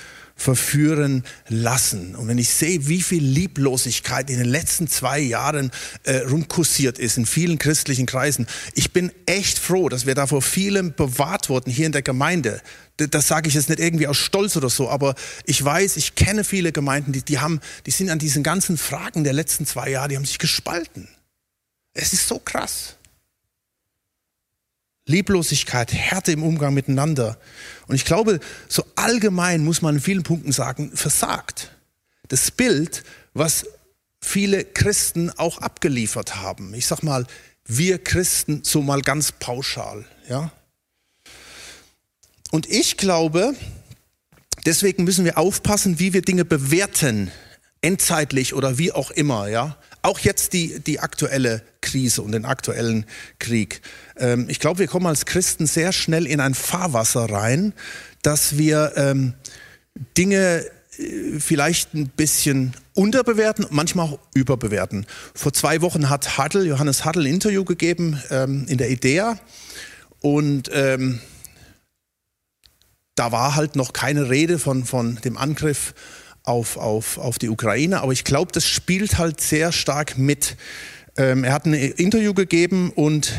verführen 0.41 1.24
lassen. 1.48 2.15
Und 2.15 2.27
wenn 2.27 2.39
ich 2.39 2.50
sehe, 2.50 2.88
wie 2.88 3.01
viel 3.01 3.24
Lieblosigkeit 3.24 4.29
in 4.29 4.39
den 4.39 4.48
letzten 4.48 4.88
zwei 4.88 5.19
Jahren 5.19 5.71
äh, 6.03 6.17
rumkursiert 6.17 6.98
ist 6.98 7.17
in 7.17 7.25
vielen 7.25 7.60
christlichen 7.60 8.07
Kreisen, 8.07 8.48
ich 8.74 8.91
bin 8.91 9.12
echt 9.27 9.60
froh, 9.60 9.88
dass 9.88 10.05
wir 10.05 10.15
da 10.15 10.25
vor 10.25 10.41
vielem 10.41 10.93
bewahrt 10.93 11.50
wurden 11.50 11.71
hier 11.71 11.86
in 11.86 11.91
der 11.91 12.01
Gemeinde. 12.01 12.62
Das 12.98 13.27
sage 13.27 13.48
ich 13.48 13.53
jetzt 13.53 13.69
nicht 13.69 13.79
irgendwie 13.79 14.07
aus 14.07 14.17
Stolz 14.17 14.57
oder 14.57 14.69
so, 14.69 14.89
aber 14.89 15.15
ich 15.45 15.63
weiß, 15.63 15.98
ich 15.98 16.15
kenne 16.15 16.43
viele 16.43 16.71
Gemeinden, 16.71 17.12
die, 17.12 17.21
die, 17.21 17.39
haben, 17.39 17.60
die 17.86 17.91
sind 17.91 18.10
an 18.10 18.19
diesen 18.19 18.43
ganzen 18.43 18.77
Fragen 18.77 19.24
der 19.24 19.33
letzten 19.33 19.65
zwei 19.65 19.89
Jahre, 19.89 20.10
die 20.10 20.17
haben 20.17 20.25
sich 20.25 20.39
gespalten. 20.39 21.07
Es 21.93 22.13
ist 22.13 22.27
so 22.27 22.39
krass. 22.39 22.95
Lieblosigkeit, 25.08 25.93
Härte 25.93 26.31
im 26.31 26.43
Umgang 26.43 26.74
miteinander. 26.74 27.38
Und 27.88 27.96
ich 27.96 28.05
glaube, 28.05 28.39
so 28.67 28.86
allgemein 28.96 29.63
muss 29.63 29.81
man 29.81 29.96
in 29.96 30.01
vielen 30.01 30.24
Punkten 30.24 30.51
sagen, 30.51 30.91
versagt. 30.96 31.72
Das 32.27 32.51
Bild, 32.51 33.03
was 33.34 33.65
viele 34.22 34.63
Christen 34.63 35.31
auch 35.31 35.58
abgeliefert 35.58 36.38
haben. 36.38 36.74
Ich 36.74 36.86
sag 36.86 37.01
mal, 37.03 37.25
wir 37.65 38.03
Christen 38.03 38.62
so 38.63 38.81
mal 38.81 39.01
ganz 39.01 39.31
pauschal, 39.31 40.05
ja. 40.29 40.51
Und 42.51 42.70
ich 42.70 42.98
glaube, 42.98 43.53
deswegen 44.65 45.03
müssen 45.05 45.25
wir 45.25 45.38
aufpassen, 45.38 46.00
wie 46.00 46.13
wir 46.13 46.22
Dinge 46.22 46.46
bewerten, 46.46 47.31
endzeitlich 47.81 48.53
oder 48.53 48.77
wie 48.77 48.91
auch 48.91 49.12
immer, 49.12 49.48
ja. 49.48 49.77
Auch 50.03 50.20
jetzt 50.20 50.53
die, 50.53 50.79
die 50.79 51.00
aktuelle 51.00 51.63
Krise 51.81 52.22
und 52.24 52.31
den 52.31 52.46
aktuellen 52.46 53.05
Krieg. 53.39 53.81
Ähm, 54.22 54.46
ich 54.48 54.60
glaube, 54.60 54.80
wir 54.80 54.88
kommen 54.88 55.08
als 55.08 55.25
Christen 55.25 55.66
sehr 55.66 55.92
schnell 55.92 56.25
in 56.25 56.40
ein 56.40 56.54
Fahrwasser 56.54 57.30
rein, 57.30 57.74
dass 58.22 58.58
wir 58.58 58.94
ähm, 58.96 59.34
Dinge 60.18 60.66
äh, 60.98 61.40
vielleicht 61.40 61.94
ein 61.94 62.08
bisschen 62.08 62.74
unterbewerten, 62.94 63.66
manchmal 63.72 64.08
auch 64.08 64.20
überbewerten. 64.34 65.06
Vor 65.34 65.54
zwei 65.54 65.82
Wochen 65.82 66.10
hat 66.10 66.38
Huddle, 66.38 66.63
Johannes 66.63 67.04
Huddle 67.04 67.24
ein 67.24 67.34
Interview 67.34 67.66
gegeben 67.66 68.22
ähm, 68.30 68.66
in 68.68 68.78
der 68.78 68.92
IDEA 68.92 69.40
und 70.20 70.70
ähm, 70.72 71.20
da 73.16 73.32
war 73.32 73.56
halt 73.56 73.75
noch 73.75 73.94
keine 73.94 74.30
Rede 74.30 74.60
von, 74.60 74.86
von 74.86 75.16
dem 75.24 75.38
Angriff 75.38 75.94
auf, 76.44 76.78
auf, 76.78 77.18
auf 77.18 77.40
die 77.40 77.50
Ukraine, 77.50 78.01
aber 78.01 78.13
ich 78.13 78.24
glaube, 78.24 78.51
das 78.51 78.66
spielt 78.66 79.18
halt 79.18 79.42
sehr 79.42 79.72
stark 79.72 80.18
mit. 80.18 80.56
Ähm, 81.18 81.44
er 81.44 81.54
hat 81.54 81.66
ein 81.66 81.74
Interview 81.74 82.34
gegeben 82.34 82.92
und 82.92 83.34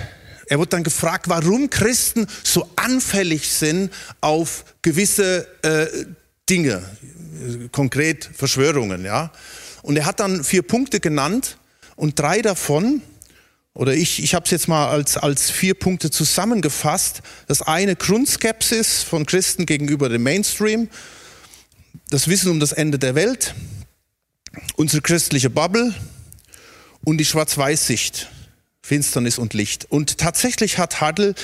er 0.52 0.58
wurde 0.58 0.68
dann 0.68 0.84
gefragt, 0.84 1.30
warum 1.30 1.70
Christen 1.70 2.26
so 2.44 2.68
anfällig 2.76 3.48
sind 3.48 3.90
auf 4.20 4.66
gewisse 4.82 5.46
äh, 5.62 5.86
Dinge, 6.46 6.82
konkret 7.72 8.28
Verschwörungen, 8.34 9.02
ja. 9.02 9.32
Und 9.80 9.96
er 9.96 10.04
hat 10.04 10.20
dann 10.20 10.44
vier 10.44 10.60
Punkte 10.60 11.00
genannt 11.00 11.56
und 11.96 12.18
drei 12.18 12.42
davon 12.42 13.00
oder 13.72 13.94
ich, 13.94 14.22
ich 14.22 14.34
habe 14.34 14.44
es 14.44 14.50
jetzt 14.50 14.68
mal 14.68 14.90
als, 14.90 15.16
als 15.16 15.50
vier 15.50 15.72
Punkte 15.72 16.10
zusammengefasst. 16.10 17.22
Das 17.46 17.62
eine 17.62 17.96
Grundskepsis 17.96 19.02
von 19.02 19.24
Christen 19.24 19.64
gegenüber 19.64 20.10
dem 20.10 20.22
Mainstream, 20.22 20.90
das 22.10 22.28
Wissen 22.28 22.50
um 22.50 22.60
das 22.60 22.72
Ende 22.72 22.98
der 22.98 23.14
Welt, 23.14 23.54
unsere 24.76 25.00
christliche 25.00 25.48
Bubble 25.48 25.94
und 27.04 27.16
die 27.16 27.24
Schwarz-Weiß-Sicht, 27.24 28.28
Finsternis 28.82 29.38
und 29.38 29.54
Licht. 29.54 29.86
Und 29.90 30.18
tatsächlich 30.18 30.78
hat 30.78 31.00
Hadl 31.00 31.34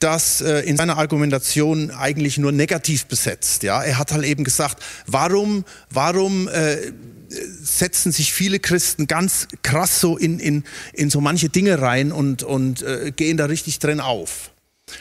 das 0.00 0.40
äh, 0.40 0.60
in 0.60 0.76
seiner 0.76 0.98
Argumentation 0.98 1.90
eigentlich 1.90 2.38
nur 2.38 2.52
negativ 2.52 3.06
besetzt. 3.06 3.62
Ja, 3.62 3.82
er 3.82 3.98
hat 3.98 4.12
halt 4.12 4.24
eben 4.24 4.44
gesagt, 4.44 4.82
warum, 5.06 5.64
warum 5.90 6.48
äh, 6.48 6.92
setzen 7.28 8.12
sich 8.12 8.32
viele 8.32 8.58
Christen 8.58 9.06
ganz 9.06 9.48
krass 9.62 10.00
so 10.00 10.16
in, 10.16 10.38
in, 10.38 10.64
in 10.92 11.10
so 11.10 11.20
manche 11.20 11.48
Dinge 11.48 11.80
rein 11.80 12.12
und, 12.12 12.42
und 12.42 12.82
äh, 12.82 13.12
gehen 13.14 13.36
da 13.36 13.46
richtig 13.46 13.78
drin 13.78 14.00
auf. 14.00 14.50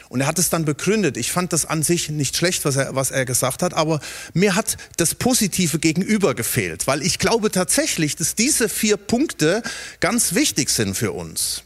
Und 0.10 0.22
er 0.22 0.28
hat 0.28 0.38
es 0.38 0.50
dann 0.50 0.66
begründet. 0.66 1.16
Ich 1.16 1.32
fand 1.32 1.54
das 1.54 1.66
an 1.66 1.82
sich 1.82 2.10
nicht 2.10 2.36
schlecht, 2.36 2.66
was 2.66 2.76
er, 2.76 2.96
was 2.96 3.12
er 3.12 3.26
gesagt 3.26 3.64
hat, 3.64 3.74
aber 3.74 4.02
mir 4.34 4.56
hat 4.56 4.76
das 4.98 5.16
Positive 5.16 5.80
gegenüber 5.80 6.36
gefehlt, 6.36 6.88
weil 6.88 7.02
ich 7.02 7.20
glaube 7.20 7.52
tatsächlich, 7.52 8.18
dass 8.18 8.36
diese 8.36 8.68
vier 8.68 8.98
Punkte 8.98 9.64
ganz 10.02 10.36
wichtig 10.36 10.70
sind 10.70 10.96
für 10.96 11.14
uns. 11.14 11.64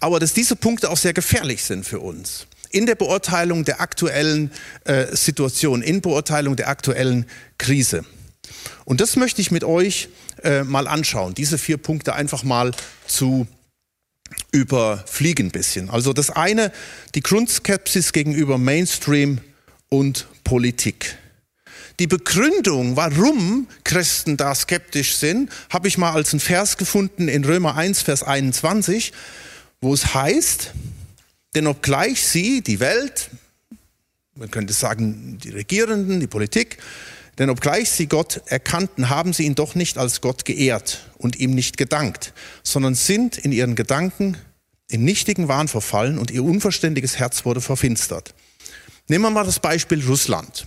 Aber 0.00 0.18
dass 0.18 0.32
diese 0.32 0.56
Punkte 0.56 0.90
auch 0.90 0.96
sehr 0.96 1.12
gefährlich 1.12 1.62
sind 1.62 1.86
für 1.86 2.00
uns. 2.00 2.46
In 2.70 2.86
der 2.86 2.94
Beurteilung 2.94 3.64
der 3.64 3.80
aktuellen 3.80 4.50
äh, 4.84 5.14
Situation, 5.14 5.82
in 5.82 6.00
Beurteilung 6.00 6.56
der 6.56 6.68
aktuellen 6.68 7.26
Krise. 7.58 8.04
Und 8.84 9.00
das 9.00 9.16
möchte 9.16 9.40
ich 9.40 9.50
mit 9.50 9.64
euch 9.64 10.08
äh, 10.42 10.64
mal 10.64 10.88
anschauen, 10.88 11.34
diese 11.34 11.58
vier 11.58 11.76
Punkte 11.76 12.14
einfach 12.14 12.42
mal 12.42 12.72
zu 13.06 13.46
überfliegen 14.52 15.48
ein 15.48 15.50
bisschen. 15.50 15.90
Also 15.90 16.12
das 16.12 16.30
eine, 16.30 16.72
die 17.14 17.20
Grundskepsis 17.20 18.12
gegenüber 18.12 18.58
Mainstream 18.58 19.40
und 19.88 20.26
Politik. 20.44 21.16
Die 21.98 22.06
Begründung, 22.06 22.96
warum 22.96 23.66
Christen 23.84 24.36
da 24.36 24.54
skeptisch 24.54 25.16
sind, 25.16 25.50
habe 25.68 25.88
ich 25.88 25.98
mal 25.98 26.12
als 26.12 26.32
einen 26.32 26.40
Vers 26.40 26.78
gefunden 26.78 27.28
in 27.28 27.44
Römer 27.44 27.76
1, 27.76 28.02
Vers 28.02 28.22
21, 28.22 29.12
wo 29.80 29.94
es 29.94 30.14
heißt, 30.14 30.72
denn 31.54 31.66
obgleich 31.66 32.22
sie, 32.22 32.60
die 32.60 32.80
Welt, 32.80 33.30
man 34.34 34.50
könnte 34.50 34.72
sagen 34.72 35.38
die 35.38 35.50
Regierenden, 35.50 36.20
die 36.20 36.26
Politik, 36.26 36.78
denn 37.38 37.50
obgleich 37.50 37.90
sie 37.90 38.06
Gott 38.06 38.42
erkannten, 38.46 39.08
haben 39.08 39.32
sie 39.32 39.44
ihn 39.44 39.54
doch 39.54 39.74
nicht 39.74 39.96
als 39.96 40.20
Gott 40.20 40.44
geehrt 40.44 41.10
und 41.16 41.36
ihm 41.36 41.54
nicht 41.54 41.76
gedankt, 41.78 42.34
sondern 42.62 42.94
sind 42.94 43.38
in 43.38 43.52
ihren 43.52 43.74
Gedanken 43.74 44.36
in 44.88 45.04
nichtigen 45.04 45.48
Wahn 45.48 45.68
verfallen 45.68 46.18
und 46.18 46.30
ihr 46.30 46.44
unverständiges 46.44 47.18
Herz 47.18 47.44
wurde 47.44 47.60
verfinstert. 47.60 48.34
Nehmen 49.08 49.24
wir 49.24 49.30
mal 49.30 49.44
das 49.44 49.60
Beispiel 49.60 50.04
Russland. 50.04 50.66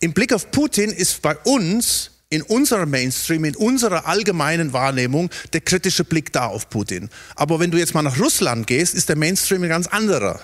Im 0.00 0.12
Blick 0.12 0.32
auf 0.32 0.50
Putin 0.50 0.90
ist 0.90 1.22
bei 1.22 1.36
uns 1.38 2.10
in 2.34 2.42
unserer 2.42 2.86
Mainstream, 2.86 3.44
in 3.44 3.54
unserer 3.54 4.06
allgemeinen 4.06 4.72
Wahrnehmung 4.72 5.30
der 5.52 5.60
kritische 5.60 6.04
Blick 6.04 6.32
da 6.32 6.46
auf 6.46 6.68
Putin. 6.68 7.08
Aber 7.36 7.60
wenn 7.60 7.70
du 7.70 7.78
jetzt 7.78 7.94
mal 7.94 8.02
nach 8.02 8.18
Russland 8.18 8.66
gehst, 8.66 8.94
ist 8.94 9.08
der 9.08 9.16
Mainstream 9.16 9.62
ein 9.62 9.68
ganz 9.68 9.86
anderer. 9.86 10.40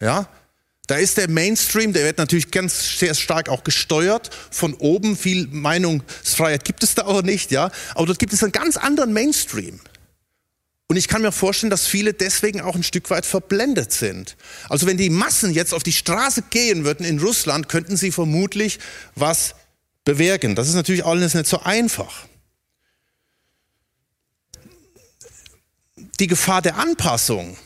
Ja? 0.00 0.28
Da 0.88 0.96
ist 0.96 1.16
der 1.16 1.30
Mainstream, 1.30 1.92
der 1.92 2.04
wird 2.04 2.18
natürlich 2.18 2.50
ganz 2.50 2.98
sehr 2.98 3.14
stark 3.14 3.48
auch 3.48 3.64
gesteuert 3.64 4.30
von 4.50 4.74
oben. 4.74 5.16
Viel 5.16 5.46
Meinungsfreiheit 5.46 6.64
gibt 6.64 6.82
es 6.82 6.94
da 6.94 7.02
auch 7.04 7.22
nicht, 7.22 7.52
ja. 7.52 7.70
Aber 7.94 8.06
dort 8.06 8.18
gibt 8.18 8.32
es 8.32 8.42
einen 8.42 8.52
ganz 8.52 8.76
anderen 8.76 9.12
Mainstream. 9.12 9.80
Und 10.88 10.96
ich 10.96 11.08
kann 11.08 11.22
mir 11.22 11.32
vorstellen, 11.32 11.70
dass 11.70 11.86
viele 11.86 12.12
deswegen 12.12 12.60
auch 12.60 12.74
ein 12.74 12.82
Stück 12.82 13.08
weit 13.08 13.24
verblendet 13.24 13.92
sind. 13.92 14.36
Also 14.68 14.86
wenn 14.86 14.98
die 14.98 15.08
Massen 15.08 15.54
jetzt 15.54 15.72
auf 15.72 15.82
die 15.82 15.92
Straße 15.92 16.42
gehen 16.50 16.84
würden 16.84 17.06
in 17.06 17.18
Russland, 17.18 17.70
könnten 17.70 17.96
sie 17.96 18.12
vermutlich 18.12 18.78
was 19.14 19.54
bewirken. 20.04 20.54
Das 20.54 20.68
ist 20.68 20.74
natürlich 20.74 21.04
alles 21.04 21.34
nicht 21.34 21.46
so 21.46 21.60
einfach. 21.60 22.26
Die 26.20 26.26
Gefahr 26.26 26.62
der 26.62 26.76
Anpassung 26.76 27.56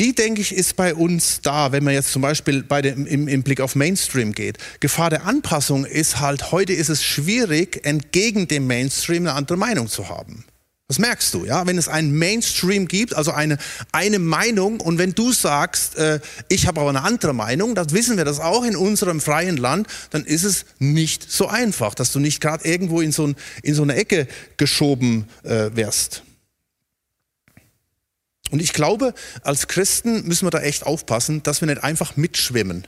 die, 0.00 0.14
denke 0.14 0.40
ich, 0.40 0.54
ist 0.54 0.76
bei 0.76 0.94
uns 0.94 1.42
da, 1.42 1.72
wenn 1.72 1.84
man 1.84 1.92
jetzt 1.92 2.10
zum 2.10 2.22
Beispiel 2.22 2.62
bei 2.62 2.80
dem, 2.80 3.06
im, 3.06 3.28
im 3.28 3.42
Blick 3.42 3.60
auf 3.60 3.76
Mainstream 3.76 4.32
geht. 4.32 4.56
Gefahr 4.80 5.10
der 5.10 5.26
Anpassung 5.26 5.84
ist 5.84 6.20
halt, 6.20 6.52
heute 6.52 6.72
ist 6.72 6.88
es 6.88 7.04
schwierig, 7.04 7.84
entgegen 7.84 8.48
dem 8.48 8.66
Mainstream 8.66 9.26
eine 9.26 9.34
andere 9.34 9.58
Meinung 9.58 9.88
zu 9.88 10.08
haben. 10.08 10.46
Das 10.90 10.98
merkst 10.98 11.32
du, 11.34 11.44
ja, 11.44 11.68
wenn 11.68 11.78
es 11.78 11.86
einen 11.86 12.18
Mainstream 12.18 12.88
gibt, 12.88 13.14
also 13.14 13.30
eine, 13.30 13.58
eine 13.92 14.18
Meinung, 14.18 14.80
und 14.80 14.98
wenn 14.98 15.12
du 15.12 15.30
sagst, 15.32 15.96
äh, 15.96 16.18
ich 16.48 16.66
habe 16.66 16.80
aber 16.80 16.90
eine 16.90 17.04
andere 17.04 17.32
Meinung, 17.32 17.76
dann 17.76 17.92
wissen 17.92 18.16
wir 18.16 18.24
das 18.24 18.40
auch 18.40 18.64
in 18.64 18.74
unserem 18.74 19.20
freien 19.20 19.56
Land, 19.56 19.86
dann 20.10 20.24
ist 20.24 20.42
es 20.42 20.64
nicht 20.80 21.30
so 21.30 21.46
einfach, 21.46 21.94
dass 21.94 22.10
du 22.10 22.18
nicht 22.18 22.40
gerade 22.40 22.64
irgendwo 22.64 23.00
in 23.02 23.12
so, 23.12 23.32
in 23.62 23.74
so 23.76 23.84
eine 23.84 23.94
Ecke 23.94 24.26
geschoben 24.56 25.28
äh, 25.44 25.70
wirst. 25.76 26.24
Und 28.50 28.60
ich 28.60 28.72
glaube, 28.72 29.14
als 29.44 29.68
Christen 29.68 30.26
müssen 30.26 30.44
wir 30.44 30.50
da 30.50 30.58
echt 30.58 30.84
aufpassen, 30.84 31.44
dass 31.44 31.60
wir 31.60 31.66
nicht 31.66 31.84
einfach 31.84 32.16
mitschwimmen. 32.16 32.84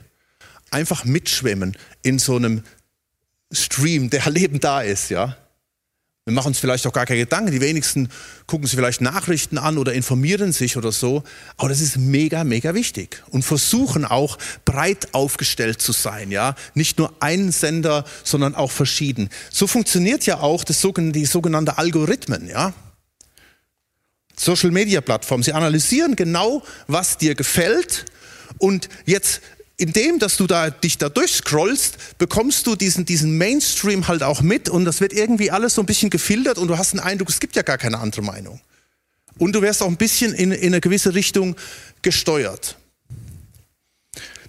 Einfach 0.71 1.05
mitschwimmen 1.05 1.77
in 2.01 2.19
so 2.19 2.35
einem 2.35 2.63
Stream, 3.49 4.09
der 4.09 4.29
Leben 4.29 4.59
da 4.59 4.81
ist, 4.81 5.09
ja. 5.09 5.37
Wir 6.25 6.33
machen 6.33 6.47
uns 6.47 6.59
vielleicht 6.59 6.87
auch 6.87 6.93
gar 6.93 7.05
keine 7.05 7.19
Gedanken. 7.19 7.51
Die 7.51 7.59
wenigsten 7.59 8.07
gucken 8.47 8.65
sich 8.65 8.77
vielleicht 8.77 9.01
Nachrichten 9.01 9.57
an 9.57 9.77
oder 9.77 9.91
informieren 9.91 10.53
sich 10.53 10.77
oder 10.77 10.93
so. 10.93 11.23
Aber 11.57 11.67
das 11.67 11.81
ist 11.81 11.97
mega, 11.97 12.45
mega 12.45 12.73
wichtig. 12.73 13.21
Und 13.29 13.43
versuchen 13.43 14.05
auch 14.05 14.37
breit 14.63 15.13
aufgestellt 15.13 15.81
zu 15.81 15.91
sein, 15.91 16.31
ja. 16.31 16.55
Nicht 16.75 16.97
nur 16.97 17.13
ein 17.19 17.51
Sender, 17.51 18.05
sondern 18.23 18.55
auch 18.55 18.71
verschieden. 18.71 19.29
So 19.51 19.67
funktioniert 19.67 20.25
ja 20.25 20.39
auch 20.39 20.63
das 20.63 20.79
sogenannte, 20.79 21.19
die 21.19 21.25
sogenannte 21.25 21.77
Algorithmen, 21.77 22.47
ja. 22.47 22.73
Social 24.37 24.71
Media 24.71 25.01
Plattformen. 25.01 25.43
Sie 25.43 25.53
analysieren 25.53 26.15
genau, 26.15 26.63
was 26.87 27.17
dir 27.17 27.35
gefällt 27.35 28.05
und 28.59 28.87
jetzt 29.05 29.41
indem, 29.77 30.19
dass 30.19 30.37
du 30.37 30.47
da, 30.47 30.69
dich 30.69 30.97
da 30.97 31.09
durchscrollst, 31.09 32.17
bekommst 32.17 32.67
du 32.67 32.75
diesen, 32.75 33.05
diesen 33.05 33.37
Mainstream 33.37 34.07
halt 34.07 34.23
auch 34.23 34.41
mit 34.41 34.69
und 34.69 34.85
das 34.85 35.01
wird 35.01 35.13
irgendwie 35.13 35.51
alles 35.51 35.75
so 35.75 35.81
ein 35.81 35.85
bisschen 35.85 36.09
gefiltert 36.09 36.57
und 36.57 36.67
du 36.67 36.77
hast 36.77 36.93
den 36.93 36.99
Eindruck, 36.99 37.29
es 37.29 37.39
gibt 37.39 37.55
ja 37.55 37.61
gar 37.61 37.77
keine 37.77 37.99
andere 37.99 38.21
Meinung. 38.21 38.61
Und 39.39 39.53
du 39.53 39.61
wirst 39.61 39.81
auch 39.81 39.87
ein 39.87 39.97
bisschen 39.97 40.33
in, 40.33 40.51
in 40.51 40.67
eine 40.67 40.81
gewisse 40.81 41.15
Richtung 41.15 41.55
gesteuert. 42.01 42.77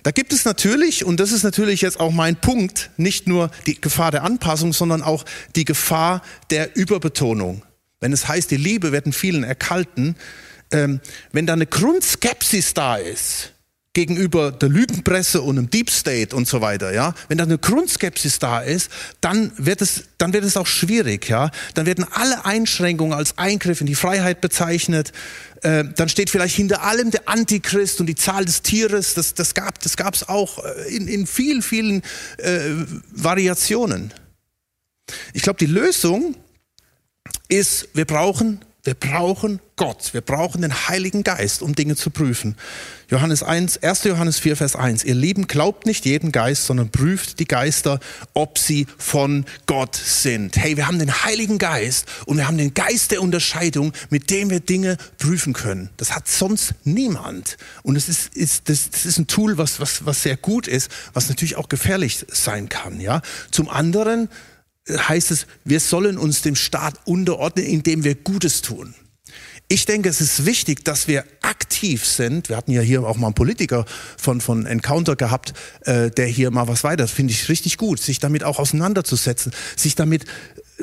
Da 0.03 0.11
gibt 0.11 0.35
es 0.35 0.45
natürlich, 0.45 1.05
und 1.05 1.19
das 1.19 1.33
ist 1.33 1.45
natürlich 1.45 1.81
jetzt 1.81 1.99
auch 1.99 2.13
mein 2.13 2.37
Punkt, 2.37 2.91
nicht 2.99 3.27
nur 3.27 3.51
die 3.67 3.81
Gefahr 3.81 4.11
der 4.11 4.23
Anpassung, 4.23 4.75
sondern 4.75 5.03
auch 5.03 5.25
die 5.57 5.65
Gefahr 5.65 6.21
der 6.51 6.77
Überbetonung 6.77 7.63
wenn 8.05 8.13
es 8.13 8.29
heißt, 8.29 8.51
die 8.51 8.59
Liebe 8.59 8.93
wird 8.93 9.07
in 9.07 9.15
vielen 9.15 9.45
erkalten, 9.45 10.15
ähm, 10.71 11.01
wenn 11.33 11.47
da 11.47 11.55
eine 11.55 11.65
Grundskepsis 11.65 12.75
da 12.75 12.97
ist 12.97 13.54
gegenüber 13.95 14.53
der 14.53 14.69
Lügenpresse 14.69 15.41
und 15.41 15.57
dem 15.57 15.71
Deep 15.71 15.89
State 15.89 16.35
und 16.35 16.47
so 16.47 16.61
weiter, 16.61 16.93
ja, 16.93 17.15
wenn 17.29 17.39
da 17.39 17.45
eine 17.45 17.59
Grundskepsis 17.59 18.41
da 18.41 18.61
ist, 18.61 18.91
dann 19.21 19.53
wird 19.57 19.81
es, 19.81 20.05
dann 20.19 20.33
wird 20.33 20.45
es 20.45 20.57
auch 20.57 20.67
schwierig, 20.67 21.29
ja, 21.29 21.51
dann 21.75 21.87
werden 21.87 22.05
alle 22.11 22.45
Einschränkungen 22.45 23.17
als 23.17 23.39
Eingriff 23.39 23.81
in 23.81 23.87
die 23.87 23.95
Freiheit 23.95 24.41
bezeichnet, 24.41 25.13
äh, 25.63 25.85
dann 25.97 26.09
steht 26.09 26.29
vielleicht 26.29 26.57
hinter 26.57 26.83
allem 26.83 27.13
der 27.13 27.29
Antichrist 27.29 28.01
und 28.01 28.07
die 28.07 28.17
Zahl 28.17 28.45
des 28.45 28.63
Tieres, 28.63 29.15
das, 29.15 29.35
das 29.35 29.55
gab, 29.55 29.81
das 29.81 29.97
gab's 29.97 30.25
auch 30.25 30.63
äh, 30.65 30.95
in, 30.95 31.09
in 31.09 31.27
vielen, 31.27 31.63
vielen 31.63 32.03
äh, 32.39 32.61
Variationen. 33.13 34.13
Ich 35.33 35.43
glaube, 35.43 35.59
die 35.59 35.67
Lösung 35.67 36.35
ist, 37.49 37.89
wir 37.95 38.07
brauchen, 38.07 38.61
wir 38.85 38.95
brauchen 38.95 39.61
Gott, 39.77 40.13
wir 40.13 40.21
brauchen 40.21 40.61
den 40.61 40.89
Heiligen 40.89 41.25
Geist, 41.25 41.63
um 41.63 41.75
Dinge 41.75 41.97
zu 41.97 42.11
prüfen. 42.11 42.55
Johannes 43.09 43.43
1, 43.43 43.83
1. 43.83 44.05
Johannes 44.05 44.39
4, 44.39 44.57
Vers 44.57 44.77
1. 44.77 45.05
Ihr 45.05 45.15
Lieben, 45.15 45.47
glaubt 45.47 45.87
nicht 45.87 46.05
jeden 46.05 46.33
Geist, 46.33 46.67
sondern 46.67 46.91
prüft 46.91 47.41
die 47.41 47.47
Geister, 47.47 47.99
ob 48.35 48.59
sie 48.59 48.87
von 48.99 49.47
Gott 49.67 49.97
sind. 49.97 50.57
Hey, 50.57 50.77
wir 50.77 50.87
haben 50.87 50.99
den 50.99 51.25
Heiligen 51.25 51.59
Geist 51.59 52.07
und 52.27 52.37
wir 52.37 52.47
haben 52.47 52.59
den 52.59 52.75
Geist 52.75 53.11
der 53.11 53.23
Unterscheidung, 53.23 53.93
mit 54.11 54.31
dem 54.31 54.51
wir 54.51 54.61
Dinge 54.61 54.99
prüfen 55.19 55.55
können. 55.55 55.89
Das 55.97 56.15
hat 56.15 56.29
sonst 56.29 56.75
niemand. 56.85 57.57
Und 57.83 57.97
es 57.97 58.09
ist, 58.09 58.37
ist, 58.37 58.69
das, 58.69 58.91
das 58.91 59.07
ist 59.07 59.19
ein 59.19 59.27
Tool, 59.27 59.57
was, 59.57 59.81
was, 59.81 60.05
was 60.05 60.23
sehr 60.23 60.37
gut 60.37 60.69
ist, 60.69 60.91
was 61.15 61.31
natürlich 61.31 61.57
auch 61.57 61.71
gefährlich 61.71 62.25
sein 62.29 62.69
kann. 62.69 63.01
Ja? 63.01 63.23
Zum 63.51 63.71
anderen, 63.71 64.29
heißt 64.89 65.31
es, 65.31 65.47
wir 65.65 65.81
sollen 65.81 66.19
uns 66.19 66.43
dem 66.43 66.57
Staat 66.57 67.01
unterordnen, 67.05 67.67
indem 67.67 68.05
wir 68.05 68.15
Gutes 68.15 68.63
tun. 68.63 68.95
Ich 69.67 69.87
denke, 69.87 70.11
es 70.11 70.21
ist 70.21 70.45
wichtig, 70.45 70.85
dass 70.85 71.09
wir 71.09 71.25
aktiv 71.41 72.05
sind. 72.05 72.51
Wir 72.51 72.57
hatten 72.57 72.71
ja 72.71 72.83
hier 72.83 73.03
auch 73.05 73.17
mal 73.17 73.29
einen 73.29 73.35
Politiker 73.35 73.87
von, 74.19 74.43
von 74.43 74.67
Encounter 74.67 75.17
gehabt, 75.17 75.55
äh, 75.81 76.11
der 76.11 76.27
hier 76.27 76.51
mal 76.51 76.69
was 76.69 76.85
weiter, 76.85 77.09
finde 77.09 77.33
ich 77.33 77.49
richtig 77.49 77.79
gut, 77.79 77.99
sich 77.99 78.19
damit 78.19 78.45
auch 78.45 78.59
auseinanderzusetzen, 78.59 79.53
sich 79.75 79.95
damit 79.95 80.27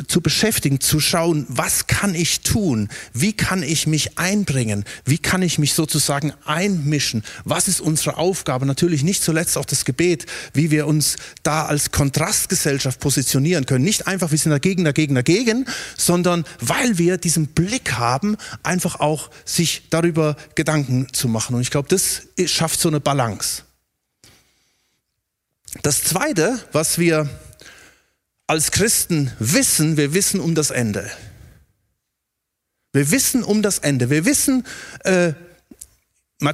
zu 0.08 0.21
beschäftigen, 0.21 0.80
zu 0.80 0.99
schauen, 0.99 1.45
was 1.49 1.88
kann 1.88 2.15
ich 2.15 2.41
tun? 2.41 2.89
Wie 3.13 3.34
kann 3.34 3.62
ich 3.62 3.88
mich 3.88 4.17
einbringen? 4.17 4.86
Wie 5.06 5.17
kann 5.17 5.41
ich 5.41 5.60
mich 5.60 5.73
sozusagen 5.73 6.34
einmischen? 6.45 7.23
Was 7.43 7.67
ist 7.67 7.82
unsere 7.82 8.17
Aufgabe? 8.17 8.65
Natürlich 8.65 9.04
nicht 9.04 9.21
zuletzt 9.21 9.58
auch 9.58 9.65
das 9.65 9.84
Gebet, 9.84 10.25
wie 10.54 10.71
wir 10.71 10.88
uns 10.88 11.17
da 11.43 11.65
als 11.65 11.91
Kontrastgesellschaft 11.91 12.99
positionieren 12.99 13.65
können. 13.65 13.84
Nicht 13.84 14.08
einfach, 14.08 14.32
wir 14.32 14.38
sind 14.38 14.51
dagegen, 14.51 14.86
dagegen, 14.86 15.15
dagegen, 15.15 15.65
sondern 15.97 16.45
weil 16.60 16.97
wir 16.97 17.17
diesen 17.17 17.47
Blick 17.47 17.93
haben, 17.93 18.38
einfach 18.63 18.99
auch 18.99 19.30
sich 19.43 19.84
darüber 19.89 20.38
Gedanken 20.56 21.08
zu 21.12 21.27
machen. 21.27 21.56
Und 21.56 21.62
ich 21.62 21.71
glaube, 21.71 21.89
das 21.89 22.23
schafft 22.45 22.80
so 22.80 22.88
eine 22.88 22.99
Balance. 23.01 23.63
Das 25.84 26.04
Zweite, 26.04 26.60
was 26.71 26.97
wir 26.97 27.30
als 28.52 28.72
Christen 28.72 29.32
wissen, 29.40 29.96
wir 29.96 30.14
wissen 30.14 30.42
um 30.42 30.56
das 30.56 30.72
Ende. 30.72 31.10
Wir 32.92 33.10
wissen 33.10 33.46
um 33.46 33.62
das 33.62 33.80
Ende. 33.80 34.10
Wir 34.10 34.26
wissen, 34.26 34.66
äh, 35.06 35.32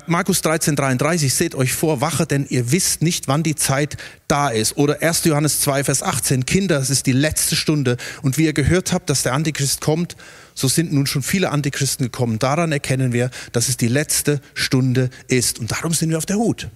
Markus 0.05 0.43
13, 0.43 0.75
33, 0.75 1.33
seht 1.33 1.55
euch 1.55 1.73
vor, 1.73 1.99
wache, 1.99 2.27
denn 2.27 2.45
ihr 2.49 2.71
wisst 2.71 3.01
nicht, 3.01 3.27
wann 3.27 3.41
die 3.41 3.55
Zeit 3.55 3.97
da 4.27 4.49
ist. 4.49 4.77
Oder 4.77 5.01
1. 5.01 5.23
Johannes 5.23 5.61
2, 5.61 5.85
Vers 5.85 6.03
18, 6.03 6.45
Kinder, 6.45 6.77
es 6.77 6.91
ist 6.91 7.07
die 7.07 7.13
letzte 7.13 7.55
Stunde. 7.55 7.97
Und 8.21 8.37
wie 8.37 8.45
ihr 8.45 8.53
gehört 8.53 8.93
habt, 8.93 9.09
dass 9.09 9.23
der 9.23 9.33
Antichrist 9.33 9.81
kommt, 9.81 10.15
so 10.53 10.67
sind 10.67 10.93
nun 10.93 11.07
schon 11.07 11.23
viele 11.23 11.49
Antichristen 11.49 12.05
gekommen. 12.05 12.37
Daran 12.37 12.71
erkennen 12.71 13.11
wir, 13.11 13.31
dass 13.53 13.69
es 13.69 13.77
die 13.77 13.87
letzte 13.87 14.39
Stunde 14.53 15.09
ist. 15.29 15.57
Und 15.57 15.71
darum 15.71 15.95
sind 15.95 16.11
wir 16.11 16.19
auf 16.19 16.27
der 16.27 16.37
Hut. 16.37 16.67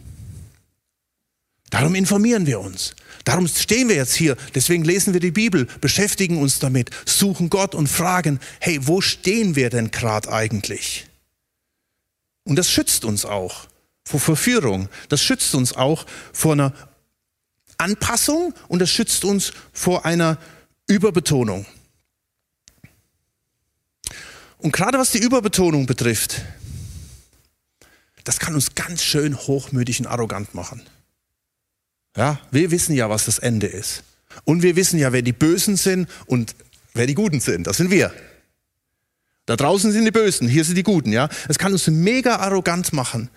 Darum 1.72 1.96
informieren 1.96 2.46
wir 2.46 2.60
uns. 2.60 2.94
Darum 3.24 3.48
stehen 3.48 3.90
wir 3.90 3.96
jetzt 3.96 4.14
hier. 4.14 4.36
Deswegen 4.54 4.84
lesen 4.84 5.14
wir 5.14 5.22
die 5.22 5.32
Bibel, 5.32 5.66
beschäftigen 5.80 6.38
uns 6.38 6.60
damit, 6.60 6.92
suchen 7.06 7.50
Gott 7.50 7.74
und 7.74 7.88
fragen, 7.88 8.40
hey, 8.60 8.80
wo 8.86 9.02
stehen 9.02 9.56
wir 9.56 9.70
denn 9.70 9.90
gerade 9.90 10.32
eigentlich? 10.32 11.08
Und 12.44 12.58
das 12.58 12.70
schützt 12.70 13.06
uns 13.06 13.26
auch 13.26 13.68
vor 14.04 14.20
Verführung. 14.20 14.90
Das 15.10 15.22
schützt 15.22 15.56
uns 15.56 15.74
auch 15.74 16.06
vor 16.34 16.54
einer 16.54 16.74
Anpassung 17.78 18.54
und 18.68 18.80
das 18.80 18.90
schützt 18.90 19.24
uns 19.24 19.54
vor 19.72 20.06
einer 20.06 20.38
Überbetonung. 20.88 21.66
Und 24.58 24.74
gerade 24.74 25.00
was 25.00 25.12
die 25.12 25.20
Überbetonung 25.20 25.86
betrifft, 25.86 26.42
das 28.26 28.40
kann 28.40 28.56
uns 28.56 28.76
ganz 28.76 29.04
schön 29.04 29.38
hochmütig 29.38 30.02
und 30.02 30.08
arrogant 30.08 30.54
machen. 30.54 30.84
Ja, 32.18 32.40
wir 32.52 32.72
wissen 32.72 32.94
ja, 32.94 33.10
was 33.10 33.26
das 33.26 33.40
Ende 33.40 33.68
ist. 33.68 34.04
Und 34.44 34.64
wir 34.64 34.76
wissen 34.76 35.00
ja, 35.00 35.14
wer 35.14 35.22
die 35.22 35.34
Bösen 35.34 35.78
sind 35.78 36.10
und 36.26 36.56
wer 36.94 37.08
die 37.08 37.14
Guten 37.14 37.40
sind. 37.40 37.68
Das 37.68 37.78
sind 37.78 37.92
wir. 37.92 38.14
Da 39.46 39.56
draußen 39.56 39.92
sind 39.92 40.06
die 40.06 40.12
Bösen, 40.12 40.48
hier 40.48 40.64
sind 40.64 40.76
die 40.76 40.84
Guten, 40.84 41.12
ja. 41.12 41.30
Das 41.48 41.58
kann 41.58 41.74
uns 41.74 41.88
mega 41.88 42.38
arrogant 42.38 42.94
machen 42.94 43.30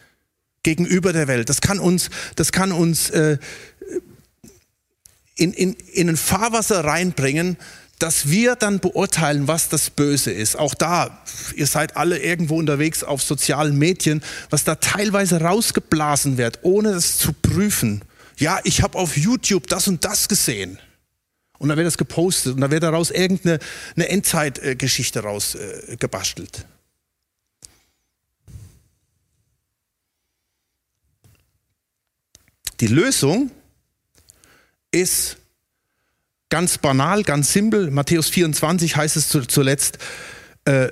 gegenüber 0.62 1.12
der 1.12 1.28
Welt. 1.28 1.48
Das 1.48 1.60
kann 1.60 1.78
uns, 1.78 2.10
das 2.36 2.52
kann 2.52 2.72
uns 2.72 3.10
äh, 3.10 3.38
in, 5.36 5.52
in, 5.52 5.74
in 5.92 6.08
ein 6.08 6.16
Fahrwasser 6.16 6.84
reinbringen, 6.84 7.56
dass 7.98 8.28
wir 8.28 8.56
dann 8.56 8.80
beurteilen, 8.80 9.46
was 9.46 9.68
das 9.68 9.90
Böse 9.90 10.32
ist. 10.32 10.58
Auch 10.58 10.74
da, 10.74 11.22
ihr 11.54 11.66
seid 11.66 11.96
alle 11.96 12.18
irgendwo 12.18 12.58
unterwegs 12.58 13.04
auf 13.04 13.22
sozialen 13.22 13.78
Medien, 13.78 14.22
was 14.50 14.64
da 14.64 14.74
teilweise 14.74 15.40
rausgeblasen 15.40 16.36
wird, 16.36 16.60
ohne 16.62 16.92
das 16.92 17.18
zu 17.18 17.32
prüfen 17.32 18.02
ja, 18.38 18.60
ich 18.64 18.82
habe 18.82 18.98
auf 18.98 19.16
YouTube 19.16 19.66
das 19.66 19.88
und 19.88 20.04
das 20.04 20.28
gesehen. 20.28 20.78
Und 21.58 21.68
dann 21.68 21.78
wird 21.78 21.86
das 21.86 21.98
gepostet 21.98 22.54
und 22.54 22.60
dann 22.60 22.70
wird 22.70 22.82
daraus 22.82 23.10
irgendeine 23.10 23.58
eine 23.94 24.08
Endzeitgeschichte 24.08 25.20
raus 25.20 25.54
äh, 25.54 25.96
gebastelt. 25.98 26.66
Die 32.80 32.88
Lösung 32.88 33.50
ist 34.90 35.36
ganz 36.50 36.78
banal, 36.78 37.22
ganz 37.22 37.52
simpel. 37.52 37.90
Matthäus 37.90 38.28
24 38.28 38.96
heißt 38.96 39.16
es 39.16 39.28
zuletzt, 39.28 39.98
äh, 40.64 40.88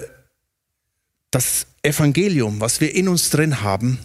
das 1.31 1.67
Evangelium, 1.83 2.61
was 2.61 2.81
wir 2.81 2.95
in 2.95 3.09
uns 3.09 3.31
drin 3.31 3.63
haben, 3.63 3.99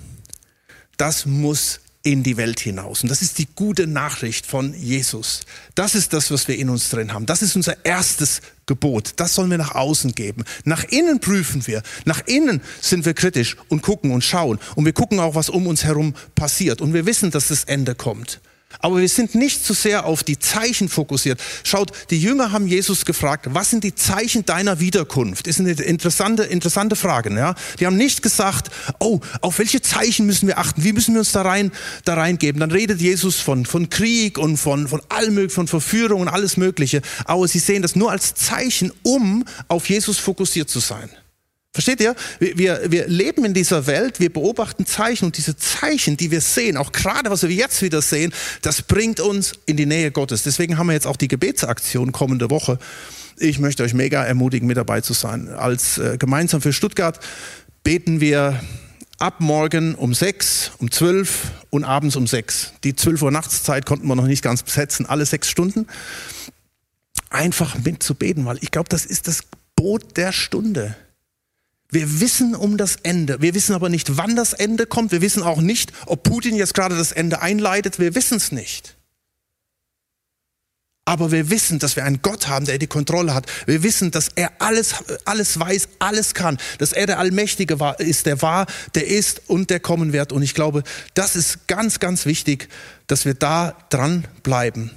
das 0.97 1.25
muss 1.25 1.79
in 2.07 2.23
die 2.23 2.37
Welt 2.37 2.61
hinaus. 2.61 3.03
Und 3.03 3.09
das 3.09 3.21
ist 3.21 3.37
die 3.37 3.49
gute 3.53 3.85
Nachricht 3.85 4.45
von 4.45 4.73
Jesus. 4.73 5.41
Das 5.75 5.93
ist 5.93 6.13
das, 6.13 6.31
was 6.31 6.47
wir 6.47 6.57
in 6.57 6.69
uns 6.69 6.89
drin 6.89 7.11
haben. 7.11 7.25
Das 7.25 7.41
ist 7.41 7.57
unser 7.57 7.85
erstes 7.85 8.41
Gebot. 8.65 9.11
Das 9.17 9.35
sollen 9.35 9.51
wir 9.51 9.57
nach 9.57 9.75
außen 9.75 10.13
geben. 10.15 10.45
Nach 10.63 10.85
innen 10.85 11.19
prüfen 11.19 11.67
wir. 11.67 11.83
Nach 12.05 12.25
innen 12.25 12.61
sind 12.79 13.03
wir 13.03 13.13
kritisch 13.13 13.57
und 13.67 13.81
gucken 13.81 14.11
und 14.11 14.23
schauen. 14.23 14.57
Und 14.75 14.85
wir 14.85 14.93
gucken 14.93 15.19
auch, 15.19 15.35
was 15.35 15.49
um 15.49 15.67
uns 15.67 15.83
herum 15.83 16.13
passiert. 16.33 16.79
Und 16.79 16.93
wir 16.93 17.05
wissen, 17.05 17.29
dass 17.29 17.49
das 17.49 17.65
Ende 17.65 17.93
kommt. 17.93 18.39
Aber 18.79 18.99
wir 18.99 19.09
sind 19.09 19.33
nicht 19.33 19.65
zu 19.65 19.73
sehr 19.73 20.05
auf 20.05 20.23
die 20.23 20.37
Zeichen 20.37 20.89
fokussiert. 20.89 21.41
Schaut, 21.63 21.91
die 22.09 22.19
Jünger 22.19 22.51
haben 22.51 22.67
Jesus 22.67 23.05
gefragt, 23.05 23.47
was 23.49 23.69
sind 23.69 23.83
die 23.83 23.95
Zeichen 23.95 24.45
deiner 24.45 24.79
Wiederkunft? 24.79 25.47
Ist 25.47 25.59
eine 25.59 25.71
interessante, 25.71 26.43
interessante 26.43 26.95
Frage. 26.95 27.33
Ja? 27.35 27.55
Die 27.79 27.85
haben 27.85 27.97
nicht 27.97 28.21
gesagt, 28.21 28.69
oh, 28.99 29.19
auf 29.41 29.59
welche 29.59 29.81
Zeichen 29.81 30.25
müssen 30.25 30.47
wir 30.47 30.57
achten? 30.57 30.83
Wie 30.83 30.93
müssen 30.93 31.13
wir 31.13 31.19
uns 31.19 31.31
da 31.31 31.41
rein, 31.41 31.71
da 32.05 32.15
reingeben? 32.15 32.59
Dann 32.59 32.71
redet 32.71 33.01
Jesus 33.01 33.37
von, 33.37 33.65
von 33.65 33.89
Krieg 33.89 34.37
und 34.37 34.57
von, 34.57 34.87
von 34.87 35.01
allem 35.09 35.33
möglichen, 35.33 35.55
von 35.55 35.67
Verführung 35.67 36.21
und 36.21 36.27
alles 36.27 36.57
Mögliche. 36.57 37.01
Aber 37.25 37.47
sie 37.47 37.59
sehen 37.59 37.81
das 37.81 37.95
nur 37.95 38.11
als 38.11 38.35
Zeichen, 38.35 38.91
um 39.01 39.45
auf 39.69 39.89
Jesus 39.89 40.17
fokussiert 40.17 40.69
zu 40.69 40.79
sein. 40.79 41.09
Versteht 41.73 41.99
ihr? 42.01 42.15
Wir, 42.39 42.57
wir, 42.57 42.91
wir 42.91 43.07
leben 43.07 43.45
in 43.45 43.53
dieser 43.53 43.85
Welt, 43.85 44.19
wir 44.19 44.33
beobachten 44.33 44.85
Zeichen 44.85 45.25
und 45.25 45.37
diese 45.37 45.55
Zeichen, 45.57 46.17
die 46.17 46.31
wir 46.31 46.41
sehen, 46.41 46.75
auch 46.75 46.91
gerade 46.91 47.29
was 47.29 47.43
wir 47.43 47.51
jetzt 47.51 47.81
wieder 47.83 48.01
sehen, 48.01 48.33
das 48.63 48.81
bringt 48.81 49.19
uns 49.19 49.53
in 49.67 49.77
die 49.77 49.85
Nähe 49.85 50.11
Gottes. 50.11 50.43
Deswegen 50.43 50.77
haben 50.77 50.87
wir 50.87 50.93
jetzt 50.93 51.05
auch 51.05 51.17
die 51.17 51.27
Gebetsaktion 51.27 52.11
kommende 52.11 52.49
Woche. 52.49 52.79
Ich 53.37 53.59
möchte 53.59 53.83
euch 53.83 53.93
mega 53.93 54.23
ermutigen, 54.23 54.67
mit 54.67 54.77
dabei 54.77 55.01
zu 55.01 55.13
sein. 55.13 55.49
Als 55.49 55.99
äh, 55.99 56.17
gemeinsam 56.17 56.61
für 56.61 56.73
Stuttgart 56.73 57.19
beten 57.83 58.19
wir 58.21 58.59
ab 59.19 59.35
morgen 59.39 59.95
um 59.95 60.13
sechs, 60.13 60.71
um 60.79 60.89
zwölf 60.89 61.51
und 61.69 61.83
abends 61.83 62.15
um 62.15 62.27
sechs. 62.27 62.73
Die 62.83 62.95
zwölf 62.95 63.21
Uhr 63.21 63.31
Nachtszeit 63.31 63.85
konnten 63.85 64.07
wir 64.07 64.15
noch 64.15 64.25
nicht 64.25 64.43
ganz 64.43 64.63
besetzen, 64.63 65.05
alle 65.05 65.25
sechs 65.25 65.49
Stunden. 65.49 65.87
Einfach 67.29 67.77
mitzubeten, 67.77 68.45
weil 68.45 68.57
ich 68.61 68.71
glaube, 68.71 68.89
das 68.89 69.05
ist 69.05 69.27
das 69.27 69.43
Boot 69.75 70.17
der 70.17 70.31
Stunde. 70.31 70.95
Wir 71.89 72.19
wissen 72.19 72.53
um 72.53 72.77
das 72.77 72.97
Ende. 73.03 73.41
Wir 73.41 73.53
wissen 73.53 73.73
aber 73.73 73.89
nicht, 73.89 74.17
wann 74.17 74.35
das 74.35 74.53
Ende 74.53 74.85
kommt. 74.85 75.11
Wir 75.11 75.21
wissen 75.21 75.43
auch 75.43 75.61
nicht, 75.61 75.93
ob 76.05 76.23
Putin 76.23 76.55
jetzt 76.55 76.73
gerade 76.73 76.97
das 76.97 77.13
Ende 77.13 77.41
einleitet. 77.41 77.99
Wir 77.99 78.13
wissen 78.13 78.37
es 78.37 78.51
nicht. 78.51 78.97
Aber 81.05 81.31
wir 81.31 81.49
wissen, 81.49 81.79
dass 81.79 81.95
wir 81.95 82.03
einen 82.03 82.21
Gott 82.21 82.49
haben, 82.49 82.65
der 82.65 82.77
die 82.79 82.87
Kontrolle 82.87 83.33
hat. 83.33 83.45
Wir 83.65 83.81
wissen, 83.81 84.11
dass 84.11 84.27
er 84.35 84.51
alles, 84.59 84.95
alles 85.23 85.57
weiß, 85.57 85.87
alles 85.99 86.33
kann. 86.33 86.57
Dass 86.79 86.91
er 86.91 87.05
der 87.05 87.19
Allmächtige 87.19 87.79
war, 87.79 87.97
ist, 88.01 88.25
der 88.25 88.41
war, 88.41 88.65
der 88.93 89.07
ist 89.07 89.43
und 89.47 89.69
der 89.69 89.79
kommen 89.79 90.11
wird. 90.11 90.33
Und 90.33 90.41
ich 90.41 90.53
glaube, 90.53 90.83
das 91.13 91.37
ist 91.37 91.67
ganz, 91.67 91.99
ganz 91.99 92.25
wichtig, 92.25 92.67
dass 93.07 93.23
wir 93.23 93.35
da 93.35 93.77
dran 93.89 94.27
bleiben. 94.43 94.91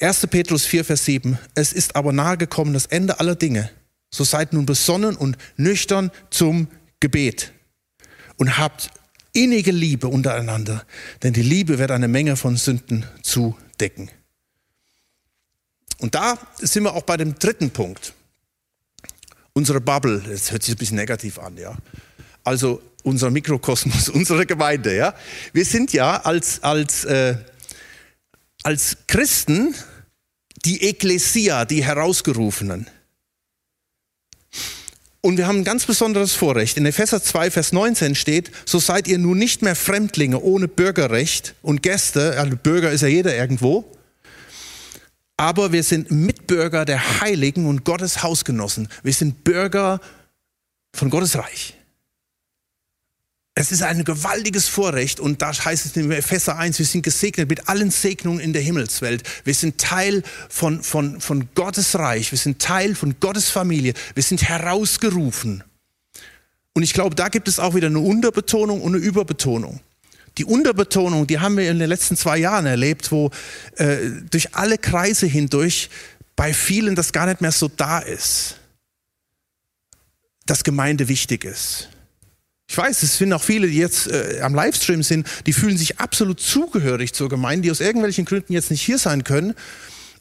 1. 0.00 0.26
Petrus 0.26 0.66
4, 0.66 0.84
Vers 0.84 1.04
7. 1.04 1.38
Es 1.54 1.72
ist 1.72 1.94
aber 1.94 2.12
nahegekommen 2.12 2.74
das 2.74 2.86
Ende 2.86 3.20
aller 3.20 3.36
Dinge. 3.36 3.70
So 4.14 4.22
seid 4.22 4.52
nun 4.52 4.64
besonnen 4.64 5.16
und 5.16 5.36
nüchtern 5.56 6.12
zum 6.30 6.68
Gebet 7.00 7.50
und 8.36 8.58
habt 8.58 8.90
innige 9.32 9.72
Liebe 9.72 10.06
untereinander, 10.06 10.86
denn 11.24 11.32
die 11.32 11.42
Liebe 11.42 11.80
wird 11.80 11.90
eine 11.90 12.06
Menge 12.06 12.36
von 12.36 12.56
Sünden 12.56 13.04
zudecken. 13.24 14.08
Und 15.98 16.14
da 16.14 16.38
sind 16.58 16.84
wir 16.84 16.94
auch 16.94 17.02
bei 17.02 17.16
dem 17.16 17.36
dritten 17.36 17.70
Punkt. 17.70 18.14
Unsere 19.52 19.80
Bubble, 19.80 20.22
das 20.30 20.52
hört 20.52 20.62
sich 20.62 20.76
ein 20.76 20.78
bisschen 20.78 20.96
negativ 20.96 21.40
an, 21.40 21.56
ja. 21.56 21.76
Also 22.44 22.80
unser 23.02 23.32
Mikrokosmos, 23.32 24.08
unsere 24.10 24.46
Gemeinde, 24.46 24.94
ja. 24.94 25.12
Wir 25.52 25.64
sind 25.64 25.92
ja 25.92 26.20
als, 26.20 26.62
als, 26.62 27.04
äh, 27.04 27.36
als 28.62 28.96
Christen 29.08 29.74
die 30.64 30.84
Ekklesia, 30.84 31.64
die 31.64 31.84
Herausgerufenen. 31.84 32.88
Und 35.20 35.38
wir 35.38 35.46
haben 35.46 35.60
ein 35.60 35.64
ganz 35.64 35.86
besonderes 35.86 36.34
Vorrecht. 36.34 36.76
In 36.76 36.84
Epheser 36.84 37.22
2, 37.22 37.50
Vers 37.50 37.72
19 37.72 38.14
steht, 38.14 38.50
so 38.66 38.78
seid 38.78 39.08
ihr 39.08 39.18
nun 39.18 39.38
nicht 39.38 39.62
mehr 39.62 39.74
Fremdlinge 39.74 40.38
ohne 40.40 40.68
Bürgerrecht 40.68 41.54
und 41.62 41.82
Gäste, 41.82 42.38
also 42.38 42.56
Bürger 42.56 42.90
ist 42.90 43.00
ja 43.00 43.08
jeder 43.08 43.34
irgendwo, 43.34 43.90
aber 45.36 45.72
wir 45.72 45.82
sind 45.82 46.10
Mitbürger 46.10 46.84
der 46.84 47.20
Heiligen 47.20 47.66
und 47.66 47.84
Gottes 47.84 48.22
Hausgenossen. 48.22 48.88
Wir 49.02 49.12
sind 49.12 49.44
Bürger 49.44 50.00
von 50.94 51.10
Gottes 51.10 51.36
Reich. 51.36 51.74
Es 53.56 53.70
ist 53.70 53.82
ein 53.84 54.02
gewaltiges 54.02 54.66
Vorrecht 54.66 55.20
und 55.20 55.40
da 55.40 55.52
heißt 55.52 55.86
es 55.86 55.96
in 55.96 56.10
Epheser 56.10 56.58
1, 56.58 56.80
wir 56.80 56.86
sind 56.86 57.02
gesegnet 57.02 57.48
mit 57.48 57.68
allen 57.68 57.92
Segnungen 57.92 58.40
in 58.40 58.52
der 58.52 58.62
Himmelswelt. 58.62 59.22
Wir 59.44 59.54
sind 59.54 59.78
Teil 59.78 60.24
von, 60.48 60.82
von, 60.82 61.20
von 61.20 61.48
Gottes 61.54 61.96
Reich, 61.96 62.32
wir 62.32 62.38
sind 62.38 62.60
Teil 62.60 62.96
von 62.96 63.14
Gottes 63.20 63.50
Familie, 63.50 63.94
wir 64.14 64.24
sind 64.24 64.42
herausgerufen. 64.42 65.62
Und 66.72 66.82
ich 66.82 66.94
glaube, 66.94 67.14
da 67.14 67.28
gibt 67.28 67.46
es 67.46 67.60
auch 67.60 67.76
wieder 67.76 67.86
eine 67.86 68.00
Unterbetonung 68.00 68.82
und 68.82 68.96
eine 68.96 69.04
Überbetonung. 69.04 69.78
Die 70.36 70.44
Unterbetonung, 70.44 71.28
die 71.28 71.38
haben 71.38 71.56
wir 71.56 71.70
in 71.70 71.78
den 71.78 71.88
letzten 71.88 72.16
zwei 72.16 72.38
Jahren 72.38 72.66
erlebt, 72.66 73.12
wo 73.12 73.30
äh, 73.76 74.10
durch 74.30 74.56
alle 74.56 74.78
Kreise 74.78 75.26
hindurch 75.26 75.90
bei 76.34 76.52
vielen 76.52 76.96
das 76.96 77.12
gar 77.12 77.26
nicht 77.26 77.40
mehr 77.40 77.52
so 77.52 77.68
da 77.68 78.00
ist, 78.00 78.56
dass 80.44 80.64
Gemeinde 80.64 81.06
wichtig 81.06 81.44
ist. 81.44 81.88
Ich 82.74 82.78
weiß, 82.78 83.04
es 83.04 83.18
sind 83.18 83.32
auch 83.32 83.40
viele, 83.40 83.68
die 83.68 83.76
jetzt 83.76 84.08
äh, 84.08 84.40
am 84.42 84.52
Livestream 84.52 85.04
sind, 85.04 85.28
die 85.46 85.52
fühlen 85.52 85.78
sich 85.78 86.00
absolut 86.00 86.40
zugehörig 86.40 87.12
zur 87.12 87.28
Gemeinde, 87.28 87.62
die 87.62 87.70
aus 87.70 87.78
irgendwelchen 87.78 88.24
Gründen 88.24 88.52
jetzt 88.52 88.72
nicht 88.72 88.82
hier 88.82 88.98
sein 88.98 89.22
können. 89.22 89.54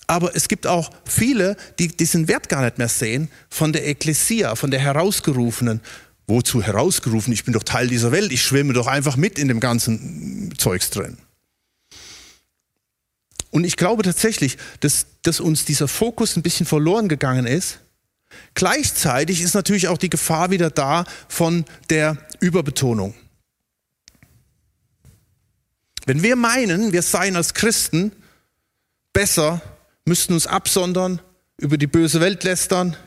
Aber 0.06 0.36
es 0.36 0.48
gibt 0.48 0.68
auch 0.68 0.92
viele, 1.04 1.58
die 1.80 1.88
diesen 1.88 2.28
Wert 2.28 2.50
gar 2.50 2.64
nicht 2.64 2.78
mehr 2.78 2.90
sehen 2.90 3.30
von 3.50 3.74
der 3.74 3.88
Ekklesia, 3.88 4.56
von 4.56 4.70
der 4.70 4.82
Herausgerufenen. 4.82 5.82
Wozu 6.28 6.62
herausgerufen? 6.62 7.34
Ich 7.34 7.44
bin 7.44 7.56
doch 7.56 7.64
Teil 7.64 7.88
dieser 7.88 8.12
Welt. 8.12 8.32
Ich 8.32 8.44
schwimme 8.44 8.74
doch 8.74 8.86
einfach 8.86 9.18
mit 9.18 9.40
in 9.40 9.48
dem 9.48 9.60
ganzen 9.60 10.54
Zeugs 10.56 10.92
drin. 10.92 11.18
Und 13.50 13.64
ich 13.64 13.78
glaube 13.78 14.04
tatsächlich, 14.04 14.60
dass, 14.82 15.08
dass 15.24 15.40
uns 15.40 15.66
dieser 15.66 15.88
Fokus 15.88 16.36
ein 16.36 16.44
bisschen 16.44 16.68
verloren 16.68 17.08
gegangen 17.08 17.48
ist 17.48 17.80
Gleichzeitig 18.56 19.42
ist 19.42 19.56
natürlich 19.56 19.88
auch 19.88 19.98
die 19.98 20.10
Gefahr 20.10 20.52
wieder 20.52 20.70
da 20.70 21.06
von 21.28 21.66
der 21.90 22.18
Überbetonung. 22.40 23.16
Wenn 26.06 26.22
wir 26.22 26.36
meinen, 26.36 26.92
wir 26.92 27.02
seien 27.02 27.36
als 27.36 27.54
Christen 27.54 28.12
besser, 29.14 29.62
müssten 30.06 30.34
uns 30.34 30.48
absondern, 30.48 31.22
über 31.58 31.78
die 31.78 31.88
böse 31.88 32.20
Welt 32.20 32.44
lästern, 32.44 32.98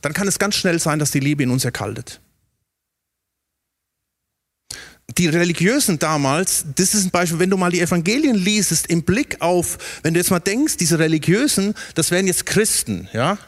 dann 0.00 0.14
kann 0.14 0.28
es 0.28 0.38
ganz 0.38 0.54
schnell 0.54 0.78
sein, 0.78 0.98
dass 0.98 1.10
die 1.10 1.20
Liebe 1.20 1.42
in 1.42 1.50
uns 1.50 1.64
erkaltet 1.64 2.20
die 5.16 5.26
Religiösen 5.26 5.98
damals, 5.98 6.66
das 6.76 6.94
ist 6.94 7.06
ein 7.06 7.10
Beispiel, 7.10 7.38
wenn 7.38 7.50
du 7.50 7.56
mal 7.56 7.70
die 7.70 7.80
Evangelien 7.80 8.36
liest, 8.36 8.86
im 8.88 9.02
Blick 9.02 9.40
auf, 9.40 9.78
wenn 10.02 10.14
du 10.14 10.20
jetzt 10.20 10.30
mal 10.30 10.38
denkst, 10.38 10.76
diese 10.76 10.98
Religiösen, 10.98 11.74
das 11.94 12.10
wären 12.10 12.26
jetzt 12.26 12.46
Christen, 12.46 13.08
ja? 13.12 13.38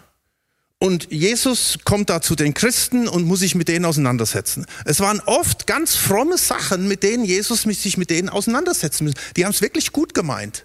Und 0.83 1.09
Jesus 1.13 1.79
kommt 1.85 2.09
da 2.09 2.23
zu 2.23 2.35
den 2.35 2.55
Christen 2.55 3.07
und 3.07 3.25
muss 3.25 3.41
sich 3.41 3.55
mit 3.55 3.69
denen 3.69 3.85
auseinandersetzen. 3.85 4.65
Es 4.87 5.01
waren 5.01 5.21
oft 5.27 5.67
ganz 5.67 5.95
fromme 5.95 6.39
Sachen, 6.39 6.89
mit 6.89 7.03
denen 7.03 7.27
Jesus 7.27 7.63
sich 7.63 7.99
mit 7.99 8.09
denen 8.09 8.31
auseinandersetzen 8.31 9.05
muss. 9.05 9.15
Die 9.37 9.45
haben 9.45 9.53
es 9.53 9.61
wirklich 9.61 9.93
gut 9.93 10.15
gemeint. 10.15 10.65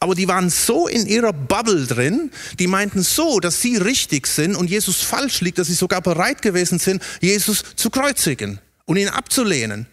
Aber 0.00 0.14
die 0.14 0.28
waren 0.28 0.50
so 0.50 0.86
in 0.86 1.06
ihrer 1.06 1.32
Bubble 1.32 1.86
drin, 1.86 2.30
die 2.58 2.66
meinten 2.66 3.02
so, 3.02 3.40
dass 3.40 3.62
sie 3.62 3.78
richtig 3.78 4.26
sind 4.26 4.54
und 4.54 4.68
Jesus 4.68 5.00
falsch 5.00 5.40
liegt, 5.40 5.58
dass 5.58 5.68
sie 5.68 5.74
sogar 5.74 6.02
bereit 6.02 6.42
gewesen 6.42 6.78
sind, 6.78 7.02
Jesus 7.22 7.64
zu 7.74 7.88
kreuzigen 7.88 8.60
und 8.86 8.96
ihn 8.96 9.08
abzulehnen, 9.08 9.86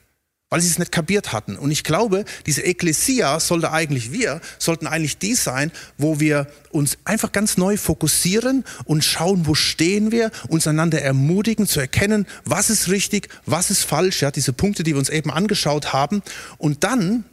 weil 0.49 0.62
sie 0.62 0.69
es 0.69 0.79
nicht 0.79 0.91
kapiert 0.91 1.34
hatten. 1.34 1.58
Und 1.58 1.71
ich 1.71 1.84
glaube, 1.84 2.25
diese 2.45 2.62
Ekklesia 2.62 3.39
sollte 3.39 3.71
eigentlich 3.71 4.12
wir, 4.12 4.39
sollten 4.60 4.88
eigentlich 4.88 5.17
die 5.17 5.34
sein, 5.34 5.71
wo 5.97 6.19
wir 6.19 6.47
uns 6.69 6.97
einfach 7.03 7.32
ganz 7.32 7.58
neu 7.58 7.75
fokussieren 7.75 8.63
und 8.86 9.03
schauen, 9.03 9.47
wo 9.47 9.56
stehen 9.56 10.12
wir, 10.12 10.32
uns 10.47 10.67
einander 10.67 11.01
ermutigen 11.01 11.67
zu 11.67 11.79
erkennen, 11.79 12.27
was 12.45 12.69
ist 12.69 12.88
richtig, 12.88 13.29
was 13.45 13.71
ist 13.71 13.84
falsch, 13.84 14.21
ja, 14.21 14.32
diese 14.32 14.53
Punkte, 14.53 14.84
die 14.84 14.93
wir 14.93 14.99
uns 14.99 15.10
eben 15.10 15.32
angeschaut 15.32 15.91
haben 15.91 16.21
und 16.58 16.84
dann 16.84 17.25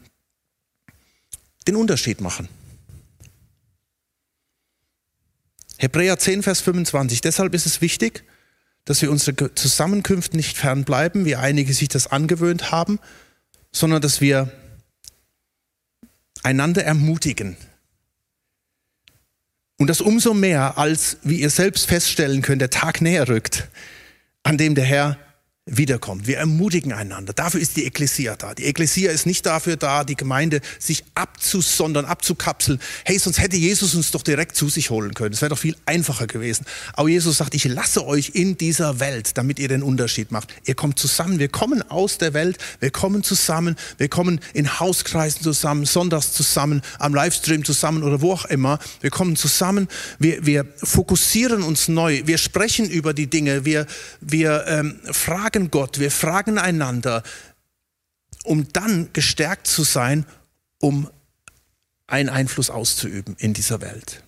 den 1.69 1.77
Unterschied 1.77 2.21
machen. 2.21 2.49
Hebräer 5.77 6.19
10, 6.19 6.43
Vers 6.43 6.61
25. 6.61 7.21
Deshalb 7.21 7.55
ist 7.55 7.65
es 7.65 7.81
wichtig, 7.81 8.25
dass 8.85 9.03
wir 9.03 9.11
unsere 9.11 9.55
Zusammenkünfte 9.55 10.37
nicht 10.37 10.57
fernbleiben, 10.57 11.25
wie 11.25 11.37
einige 11.37 11.73
sich 11.75 11.89
das 11.89 12.07
angewöhnt 12.07 12.73
haben, 12.73 12.99
sondern 13.73 14.03
dass 14.03 14.21
wir 14.21 14.51
einander 16.43 16.85
ermutigen. 16.85 17.57
Und 19.79 19.89
das 19.89 20.01
umso 20.01 20.35
mehr, 20.35 20.77
als, 20.77 21.19
wie 21.23 21.41
ihr 21.41 21.51
selbst 21.51 21.87
feststellen 21.87 22.43
könnt, 22.43 22.61
der 22.61 22.71
Tag 22.71 23.01
näher 23.01 23.29
rückt, 23.29 23.69
an 24.43 24.59
dem 24.59 24.75
der 24.75 24.85
Herr 24.85 25.19
wiederkommt. 25.67 26.27
Wir 26.27 26.39
ermutigen 26.39 26.93
einander. 26.93 27.33
Dafür 27.33 27.61
ist 27.61 27.77
die 27.77 27.85
Ekklesia 27.85 28.35
da. 28.35 28.55
Die 28.55 28.65
Ekklesia 28.65 29.13
ist 29.13 29.27
nicht 29.27 29.45
dafür 29.45 29.77
da, 29.77 30.05
die 30.05 30.17
Gemeinde 30.17 30.61
sich 30.79 31.05
abzusondern, 31.15 32.07
abzukapseln. 32.07 32.81
Hey, 33.05 33.19
sonst 33.19 33.39
hätte 33.39 33.57
Jesus 33.57 33.95
uns 33.95 34.11
doch 34.11 34.23
direkt 34.23 34.57
zu 34.57 34.69
sich 34.69 34.91
holen 34.91 35.13
können. 35.13 35.33
Das 35.33 35.43
wäre 35.43 35.51
doch 35.51 35.59
viel 35.59 35.77
einfacher 35.85 36.27
gewesen. 36.27 36.65
Aber 36.95 37.09
Jesus 37.09 37.37
sagt, 37.37 37.55
ich 37.55 37.65
lasse 37.65 38.07
euch 38.07 38.31
in 38.35 38.57
dieser 38.57 39.01
Welt, 39.01 39.37
damit 39.37 39.59
ihr 39.59 39.69
den 39.69 39.83
Unterschied 39.83 40.33
macht. 40.33 40.53
Ihr 40.65 40.75
kommt 40.75 40.99
zusammen. 40.99 41.39
Wir 41.39 41.49
kommen 41.49 41.89
aus 41.91 42.17
der 42.19 42.33
Welt. 42.33 42.57
Wir 42.81 42.91
kommen 42.91 43.23
zusammen. 43.23 43.77
Wir 43.99 44.09
kommen 44.09 44.41
in 44.55 44.81
Hauskreisen 44.81 45.43
zusammen, 45.43 45.85
sonntags 45.85 46.33
zusammen, 46.33 46.81
am 46.99 47.15
Livestream 47.15 47.65
zusammen 47.65 48.03
oder 48.03 48.23
wo 48.23 48.33
auch 48.33 48.47
immer. 48.47 48.79
Wir 49.03 49.11
kommen 49.11 49.37
zusammen. 49.37 49.89
Wir, 50.19 50.45
wir 50.47 50.67
fokussieren 50.83 51.63
uns 51.63 51.89
neu. 51.89 52.23
Wir 52.25 52.39
sprechen 52.39 52.89
über 52.89 53.13
die 53.13 53.29
Dinge. 53.29 53.65
Wir, 53.67 53.87
wir 54.21 54.65
ähm, 54.67 54.99
fragen 55.13 55.50
fragen 55.51 55.71
Gott, 55.73 55.99
wir 55.99 56.13
fragen 56.13 56.59
einander, 56.59 57.25
um 58.45 58.73
dann 58.73 59.13
gestärkt 59.13 59.67
zu 59.67 59.83
sein, 59.83 60.25
um 60.79 61.11
einen 62.07 62.29
Einfluss 62.29 62.71
auszuüben 62.71 63.35
in 63.39 63.53
dieser 63.53 63.81
Welt. 63.81 64.23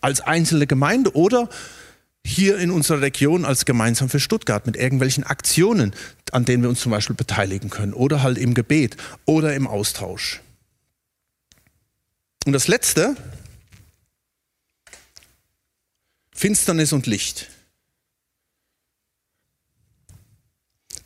Als 0.00 0.20
einzelne 0.20 0.68
Gemeinde 0.68 1.16
oder 1.16 1.48
hier 2.24 2.58
in 2.58 2.70
unserer 2.70 3.00
Region 3.00 3.44
als 3.44 3.64
gemeinsam 3.64 4.08
für 4.08 4.20
Stuttgart 4.20 4.66
mit 4.66 4.76
irgendwelchen 4.76 5.24
Aktionen, 5.24 5.94
an 6.30 6.44
denen 6.44 6.62
wir 6.62 6.70
uns 6.70 6.80
zum 6.80 6.92
Beispiel 6.92 7.16
beteiligen 7.16 7.68
können 7.68 7.92
oder 7.92 8.22
halt 8.22 8.38
im 8.38 8.54
Gebet 8.54 8.96
oder 9.24 9.54
im 9.54 9.66
Austausch. 9.66 10.40
Und 12.46 12.52
das 12.52 12.68
Letzte, 12.68 13.16
Finsternis 16.32 16.92
und 16.92 17.08
Licht. 17.08 17.48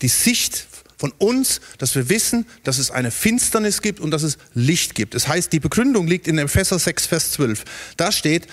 Die 0.05 0.09
Sicht 0.09 0.67
von 0.99 1.13
uns, 1.13 1.61
dass 1.79 1.95
wir 1.95 2.09
wissen, 2.11 2.47
dass 2.63 2.79
es 2.79 2.91
eine 2.91 3.11
Finsternis 3.11 3.81
gibt 3.81 4.01
und 4.01 4.11
dass 4.11 4.23
es 4.23 4.39
Licht 4.53 4.95
gibt. 4.95 5.15
Das 5.15 5.27
heißt, 5.27 5.53
die 5.53 5.61
Begründung 5.61 6.07
liegt 6.07 6.29
in 6.29 6.37
Epheser 6.39 6.79
6, 6.79 7.07
Vers 7.07 7.33
12. 7.33 7.65
Da 7.97 8.13
steht, 8.13 8.47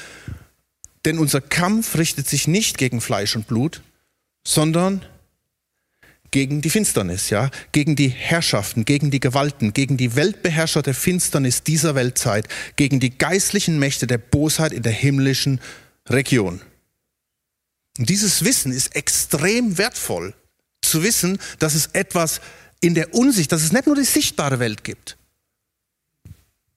denn 1.06 1.20
unser 1.20 1.42
Kampf 1.42 1.98
richtet 1.98 2.28
sich 2.28 2.48
nicht 2.48 2.78
gegen 2.78 3.02
Fleisch 3.02 3.36
und 3.36 3.48
Blut, 3.48 3.82
sondern 4.48 5.06
gegen 6.32 6.62
die 6.62 6.70
Finsternis, 6.70 7.30
ja, 7.30 7.52
gegen 7.74 7.98
die 7.98 8.08
Herrschaften, 8.08 8.86
gegen 8.86 9.12
die 9.12 9.20
Gewalten, 9.20 9.74
gegen 9.74 9.98
die 9.98 10.16
Weltbeherrscher 10.16 10.82
der 10.82 10.94
Finsternis 10.94 11.64
dieser 11.64 11.96
Weltzeit, 11.96 12.48
gegen 12.78 13.02
die 13.02 13.18
geistlichen 13.18 13.78
Mächte 13.78 14.08
der 14.08 14.18
Bosheit 14.18 14.72
in 14.72 14.84
der 14.84 14.94
himmlischen 14.94 15.60
Region. 16.08 16.62
Und 17.98 18.10
dieses 18.10 18.46
Wissen 18.46 18.72
ist 18.72 18.96
extrem 18.96 19.78
wertvoll 19.78 20.34
zu 20.82 21.04
wissen, 21.04 21.40
dass 21.60 21.76
es 21.76 21.88
etwas 21.94 22.42
in 22.80 22.96
der 22.96 23.14
Unsicht, 23.14 23.52
dass 23.52 23.64
es 23.64 23.72
nicht 23.72 23.86
nur 23.86 23.96
die 23.96 24.04
sichtbare 24.04 24.60
Welt 24.60 24.84
gibt. 24.84 25.18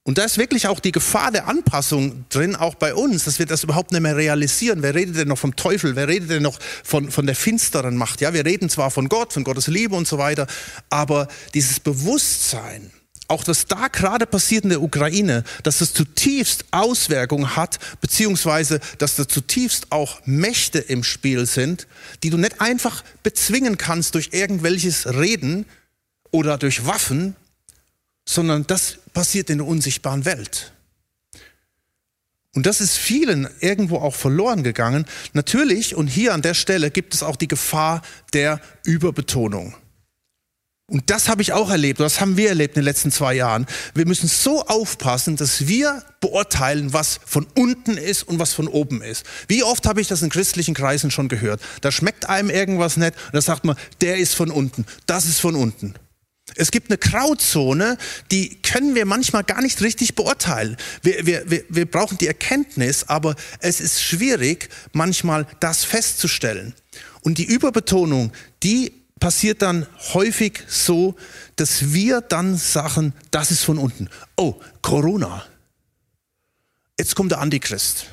Und 0.07 0.19
da 0.19 0.25
ist 0.25 0.37
wirklich 0.37 0.69
auch 0.69 0.81
die 0.81 0.93
Gefahr 0.93 1.33
der 1.33 1.49
Anpassung 1.49 2.27
drin, 2.29 2.57
auch 2.57 2.75
bei 2.75 2.95
uns, 2.95 3.25
dass 3.25 3.39
wir 3.39 3.47
das 3.47 3.65
überhaupt 3.65 3.91
nicht 3.91 4.03
mehr 4.03 4.17
realisieren. 4.17 4.83
Wer 4.83 4.95
redet 4.95 5.17
denn 5.17 5.29
noch 5.29 5.39
vom 5.39 5.57
Teufel? 5.57 5.97
Wer 5.97 6.09
redet 6.09 6.29
denn 6.29 6.43
noch 6.43 6.59
von, 6.61 7.11
von 7.11 7.25
der 7.25 7.35
finsteren 7.35 7.97
Macht? 7.97 8.21
Ja, 8.21 8.35
wir 8.35 8.45
reden 8.45 8.69
zwar 8.69 8.91
von 8.91 9.09
Gott, 9.09 9.33
von 9.33 9.45
Gottes 9.45 9.67
Liebe 9.67 9.97
und 9.97 10.07
so 10.07 10.19
weiter, 10.19 10.47
aber 10.91 11.27
dieses 11.55 11.81
Bewusstsein, 11.81 12.93
auch 13.29 13.45
was 13.47 13.67
da 13.67 13.89
gerade 13.89 14.27
passiert 14.27 14.65
in 14.65 14.71
der 14.71 14.83
Ukraine, 14.83 15.45
dass 15.63 15.79
das 15.79 15.93
zutiefst 15.93 16.67
Auswirkungen 16.71 17.57
hat, 17.57 17.79
beziehungsweise 18.01 18.81
dass 18.99 19.17
da 19.17 19.27
zutiefst 19.27 19.91
auch 19.91 20.21
Mächte 20.27 20.79
im 20.79 21.05
Spiel 21.05 21.47
sind, 21.47 21.87
die 22.23 22.31
du 22.31 22.37
nicht 22.37 22.61
einfach 22.61 23.03
bezwingen 23.23 23.79
kannst 23.79 24.15
durch 24.15 24.31
irgendwelches 24.33 25.07
Reden 25.07 25.67
oder 26.31 26.59
durch 26.59 26.87
Waffen, 26.87 27.37
sondern 28.27 28.67
das 28.67 28.99
passiert 29.13 29.51
in 29.51 29.59
der 29.59 29.67
unsichtbaren 29.67 30.25
Welt. 30.25 30.73
Und 32.55 32.67
das 32.67 32.81
ist 32.81 32.97
vielen 32.97 33.49
irgendwo 33.61 33.97
auch 33.99 34.15
verloren 34.15 34.63
gegangen. 34.63 35.07
Natürlich, 35.33 35.97
und 35.97 36.07
hier 36.07 36.35
an 36.35 36.43
der 36.43 36.55
Stelle 36.55 36.91
gibt 36.91 37.15
es 37.15 37.23
auch 37.23 37.37
die 37.37 37.49
Gefahr 37.49 38.03
der 38.33 38.61
Überbetonung. 38.85 39.75
Und 40.87 41.09
das 41.09 41.29
habe 41.29 41.41
ich 41.41 41.55
auch 41.55 41.71
erlebt, 41.71 41.99
das 42.01 42.21
haben 42.21 42.37
wir 42.37 42.51
erlebt 42.51 42.77
in 42.77 42.83
den 42.83 42.85
letzten 42.85 43.11
zwei 43.11 43.35
Jahren. 43.35 43.65
Wir 43.95 44.07
müssen 44.07 44.29
so 44.29 44.67
aufpassen, 44.67 45.37
dass 45.37 45.67
wir 45.67 46.03
beurteilen, 46.21 46.93
was 46.93 47.21
von 47.25 47.47
unten 47.55 47.97
ist 47.97 48.23
und 48.25 48.39
was 48.39 48.53
von 48.53 48.69
oben 48.69 49.01
ist. 49.01 49.25
Wie 49.49 49.63
oft 49.63 49.87
habe 49.87 50.03
ich 50.03 50.09
das 50.09 50.21
in 50.21 50.29
christlichen 50.29 50.75
Kreisen 50.75 51.11
schon 51.11 51.29
gehört? 51.29 51.63
Da 51.81 51.91
schmeckt 51.91 52.29
einem 52.29 52.51
irgendwas 52.51 52.99
nicht 52.99 53.15
und 53.17 53.35
da 53.35 53.41
sagt 53.41 53.65
man, 53.65 53.77
der 54.03 54.19
ist 54.19 54.35
von 54.35 54.51
unten, 54.51 54.85
das 55.07 55.25
ist 55.25 55.41
von 55.41 55.55
unten. 55.55 55.95
Es 56.55 56.71
gibt 56.71 56.91
eine 56.91 56.99
Grauzone, 56.99 57.97
die 58.31 58.61
können 58.61 58.95
wir 58.95 59.07
manchmal 59.07 59.43
gar 59.43 59.63
nicht 59.63 59.81
richtig 59.81 60.15
beurteilen. 60.15 60.77
Wir, 61.03 61.25
wir, 61.25 61.51
wir, 61.51 61.65
wir 61.71 61.87
brauchen 61.87 62.19
die 62.19 62.27
Erkenntnis, 62.27 63.05
aber 63.05 63.35
es 63.61 63.81
ist 63.81 64.03
schwierig, 64.03 64.69
manchmal 64.93 65.47
das 65.61 65.83
festzustellen. 65.85 66.75
Und 67.23 67.39
die 67.39 67.47
Überbetonung, 67.47 68.33
die 68.63 69.04
passiert 69.21 69.63
dann 69.63 69.87
häufig 70.13 70.63
so, 70.69 71.15
dass 71.57 71.93
wir 71.93 72.21
dann 72.21 72.57
sagen, 72.57 73.13
das 73.31 73.51
ist 73.51 73.65
von 73.65 73.79
unten. 73.79 74.09
Oh, 74.37 74.61
Corona. 74.83 75.45
Jetzt 76.99 77.15
kommt 77.15 77.33
der 77.33 77.41
Antichrist. 77.41 78.07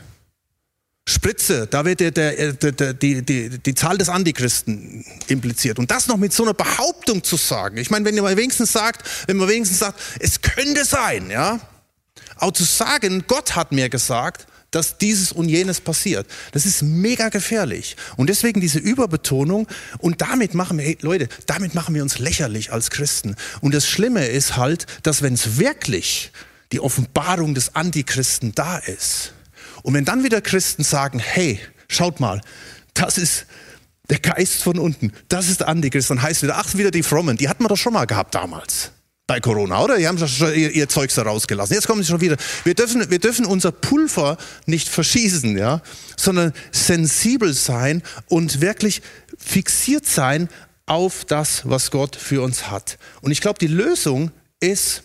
Spritze, 1.07 1.67
da 1.67 1.83
wird 1.83 1.99
der, 1.99 2.11
der, 2.11 2.53
der, 2.53 2.93
die, 2.93 3.21
die, 3.23 3.49
die 3.49 3.75
Zahl 3.75 3.97
des 3.97 4.07
Antichristen 4.07 5.03
impliziert. 5.27 5.79
Und 5.79 5.89
das 5.89 6.07
noch 6.07 6.17
mit 6.17 6.31
so 6.31 6.43
einer 6.43 6.53
Behauptung 6.53 7.23
zu 7.23 7.37
sagen. 7.37 7.77
Ich 7.77 7.89
meine, 7.89 8.05
wenn 8.05 8.15
man 8.15 8.37
wenigstens 8.37 8.71
sagt, 8.71 9.27
wenn 9.27 9.37
man 9.37 9.49
wenigstens 9.49 9.79
sagt, 9.79 9.99
es 10.19 10.41
könnte 10.41 10.85
sein, 10.85 11.29
ja. 11.29 11.59
Auch 12.37 12.51
zu 12.51 12.63
sagen, 12.63 13.25
Gott 13.27 13.55
hat 13.55 13.71
mir 13.71 13.89
gesagt, 13.89 14.47
dass 14.71 14.97
dieses 14.97 15.31
und 15.31 15.49
jenes 15.49 15.81
passiert. 15.81 16.25
Das 16.53 16.65
ist 16.65 16.81
mega 16.81 17.29
gefährlich. 17.29 17.97
Und 18.15 18.29
deswegen 18.29 18.61
diese 18.61 18.79
Überbetonung. 18.79 19.67
Und 19.99 20.21
damit 20.21 20.53
machen 20.53 20.77
wir, 20.77 20.85
hey 20.85 20.97
Leute, 21.01 21.27
damit 21.45 21.75
machen 21.75 21.93
wir 21.93 22.01
uns 22.01 22.19
lächerlich 22.19 22.71
als 22.71 22.89
Christen. 22.89 23.35
Und 23.59 23.73
das 23.73 23.87
Schlimme 23.87 24.25
ist 24.25 24.55
halt, 24.55 24.87
dass 25.03 25.21
wenn 25.21 25.33
es 25.33 25.57
wirklich 25.57 26.31
die 26.71 26.79
Offenbarung 26.79 27.53
des 27.53 27.75
Antichristen 27.75 28.53
da 28.55 28.77
ist, 28.77 29.33
und 29.83 29.95
wenn 29.95 30.05
dann 30.05 30.23
wieder 30.23 30.41
Christen 30.41 30.83
sagen, 30.83 31.19
hey, 31.19 31.59
schaut 31.87 32.19
mal, 32.19 32.39
das 32.93 33.17
ist 33.17 33.47
der 34.09 34.19
Geist 34.19 34.61
von 34.61 34.77
unten, 34.77 35.11
das 35.27 35.49
ist 35.49 35.61
der 35.61 35.69
Antichrist, 35.69 36.11
dann 36.11 36.21
heißt 36.21 36.43
wieder, 36.43 36.57
ach, 36.57 36.75
wieder 36.75 36.91
die 36.91 37.01
Frommen, 37.01 37.35
die 37.35 37.49
hatten 37.49 37.63
wir 37.63 37.67
doch 37.67 37.77
schon 37.77 37.93
mal 37.93 38.05
gehabt 38.05 38.35
damals 38.35 38.91
bei 39.31 39.39
Corona, 39.39 39.81
oder? 39.81 39.97
Die 39.97 40.09
haben 40.09 40.17
schon 40.17 40.53
ihr, 40.53 40.71
ihr 40.71 40.89
Zeugs 40.89 41.15
da 41.15 41.21
rausgelassen. 41.21 41.73
Jetzt 41.73 41.87
kommen 41.87 42.03
sie 42.03 42.09
schon 42.09 42.19
wieder. 42.19 42.35
Wir 42.65 42.73
dürfen, 42.73 43.09
wir 43.09 43.19
dürfen 43.19 43.45
unser 43.45 43.71
Pulver 43.71 44.37
nicht 44.65 44.89
verschießen, 44.89 45.57
ja, 45.57 45.81
sondern 46.17 46.51
sensibel 46.73 47.53
sein 47.53 48.03
und 48.27 48.59
wirklich 48.59 49.01
fixiert 49.37 50.05
sein 50.05 50.49
auf 50.85 51.23
das, 51.23 51.61
was 51.63 51.91
Gott 51.91 52.17
für 52.17 52.41
uns 52.41 52.69
hat. 52.69 52.97
Und 53.21 53.31
ich 53.31 53.39
glaube, 53.39 53.57
die 53.57 53.67
Lösung 53.67 54.31
ist 54.59 55.03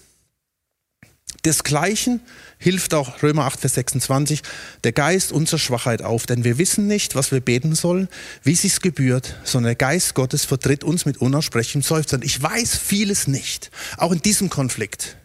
desgleichen, 1.45 2.21
hilft 2.59 2.95
auch 2.95 3.23
Römer 3.23 3.45
8, 3.45 3.61
Vers 3.61 3.75
26, 3.75 4.43
der 4.85 4.93
Geist 4.93 5.33
unserer 5.33 5.59
Schwachheit 5.59 6.03
auf, 6.03 6.27
denn 6.27 6.45
wir 6.45 6.59
wissen 6.59 6.87
nicht, 6.87 7.15
was 7.15 7.33
wir 7.33 7.41
beten 7.41 7.75
sollen, 7.75 8.09
wie 8.43 8.55
sich's 8.55 8.81
gebührt, 8.81 9.37
sondern 9.45 9.71
der 9.71 9.75
Geist 9.77 10.15
Gottes 10.15 10.45
vertritt 10.45 10.83
uns 10.83 11.05
mit 11.05 11.19
unaussprechlichem 11.19 11.83
Seufzen. 11.83 12.23
Ich 12.23 12.43
weiß 12.43 12.77
vieles 12.77 13.27
nicht, 13.27 13.71
auch 13.99 14.13
in 14.13 14.23
diesem 14.23 14.51
Konflikt. 14.51 15.17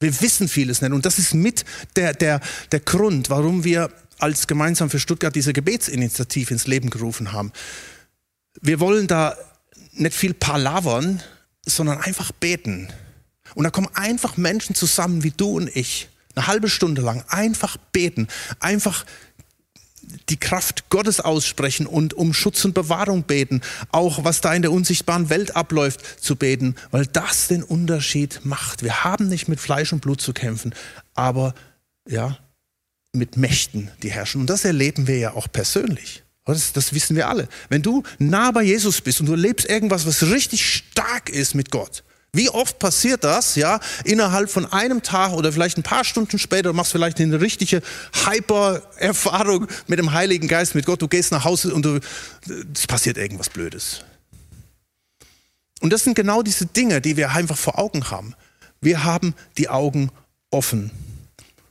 Wir 0.00 0.20
wissen 0.20 0.48
vieles 0.48 0.82
nicht 0.82 0.92
und 0.92 1.06
das 1.06 1.18
ist 1.18 1.34
mit 1.34 1.64
der, 1.96 2.14
der, 2.14 2.40
der 2.72 2.80
Grund, 2.80 3.30
warum 3.30 3.64
wir 3.64 3.90
als 4.18 4.46
gemeinsam 4.46 4.90
für 4.90 4.98
Stuttgart 4.98 5.34
diese 5.34 5.52
Gebetsinitiative 5.52 6.54
ins 6.54 6.66
Leben 6.66 6.90
gerufen 6.90 7.32
haben. 7.32 7.52
Wir 8.60 8.80
wollen 8.80 9.06
da 9.06 9.36
nicht 9.92 10.14
viel 10.14 10.34
palavern, 10.34 11.22
sondern 11.64 11.98
einfach 12.00 12.32
beten. 12.32 12.88
Und 13.54 13.64
da 13.64 13.70
kommen 13.70 13.88
einfach 13.94 14.36
Menschen 14.36 14.74
zusammen 14.74 15.22
wie 15.22 15.30
du 15.30 15.56
und 15.56 15.74
ich 15.74 16.08
eine 16.36 16.46
halbe 16.46 16.68
Stunde 16.68 17.02
lang 17.02 17.24
einfach 17.28 17.76
beten, 17.92 18.28
einfach 18.60 19.04
die 20.28 20.36
Kraft 20.36 20.88
Gottes 20.88 21.20
aussprechen 21.20 21.86
und 21.86 22.14
um 22.14 22.32
Schutz 22.32 22.64
und 22.64 22.74
Bewahrung 22.74 23.24
beten, 23.24 23.60
auch 23.90 24.24
was 24.24 24.40
da 24.40 24.54
in 24.54 24.62
der 24.62 24.72
unsichtbaren 24.72 25.30
Welt 25.30 25.56
abläuft, 25.56 26.22
zu 26.22 26.36
beten, 26.36 26.76
weil 26.90 27.06
das 27.06 27.48
den 27.48 27.62
Unterschied 27.62 28.40
macht. 28.44 28.82
Wir 28.82 29.04
haben 29.04 29.28
nicht 29.28 29.48
mit 29.48 29.60
Fleisch 29.60 29.92
und 29.92 30.00
Blut 30.00 30.20
zu 30.20 30.32
kämpfen, 30.32 30.74
aber 31.14 31.54
ja, 32.08 32.38
mit 33.12 33.36
Mächten, 33.36 33.90
die 34.02 34.10
herrschen. 34.10 34.42
Und 34.42 34.50
das 34.50 34.64
erleben 34.64 35.06
wir 35.06 35.18
ja 35.18 35.32
auch 35.32 35.48
persönlich. 35.50 36.22
Das, 36.44 36.72
das 36.72 36.92
wissen 36.92 37.16
wir 37.16 37.28
alle. 37.28 37.48
Wenn 37.68 37.82
du 37.82 38.04
nah 38.18 38.52
bei 38.52 38.62
Jesus 38.62 39.00
bist 39.00 39.20
und 39.20 39.26
du 39.26 39.32
erlebst 39.32 39.68
irgendwas, 39.68 40.06
was 40.06 40.22
richtig 40.30 40.64
stark 40.64 41.28
ist 41.28 41.54
mit 41.54 41.70
Gott, 41.70 42.04
wie 42.36 42.50
oft 42.50 42.78
passiert 42.78 43.24
das, 43.24 43.56
ja, 43.56 43.80
innerhalb 44.04 44.50
von 44.50 44.70
einem 44.70 45.02
Tag 45.02 45.32
oder 45.32 45.52
vielleicht 45.52 45.78
ein 45.78 45.82
paar 45.82 46.04
Stunden 46.04 46.38
später, 46.38 46.70
du 46.70 46.72
machst 46.74 46.92
vielleicht 46.92 47.20
eine 47.20 47.40
richtige 47.40 47.82
Hyper-Erfahrung 48.24 49.66
mit 49.86 49.98
dem 49.98 50.12
Heiligen 50.12 50.48
Geist, 50.48 50.74
mit 50.74 50.86
Gott, 50.86 51.00
du 51.02 51.08
gehst 51.08 51.32
nach 51.32 51.44
Hause 51.44 51.74
und 51.74 51.86
es 52.74 52.86
passiert 52.86 53.16
irgendwas 53.16 53.48
Blödes. 53.48 54.02
Und 55.80 55.92
das 55.92 56.04
sind 56.04 56.14
genau 56.14 56.42
diese 56.42 56.66
Dinge, 56.66 57.00
die 57.00 57.16
wir 57.16 57.30
einfach 57.30 57.56
vor 57.56 57.78
Augen 57.78 58.10
haben. 58.10 58.34
Wir 58.80 59.04
haben 59.04 59.34
die 59.58 59.68
Augen 59.68 60.10
offen, 60.50 60.90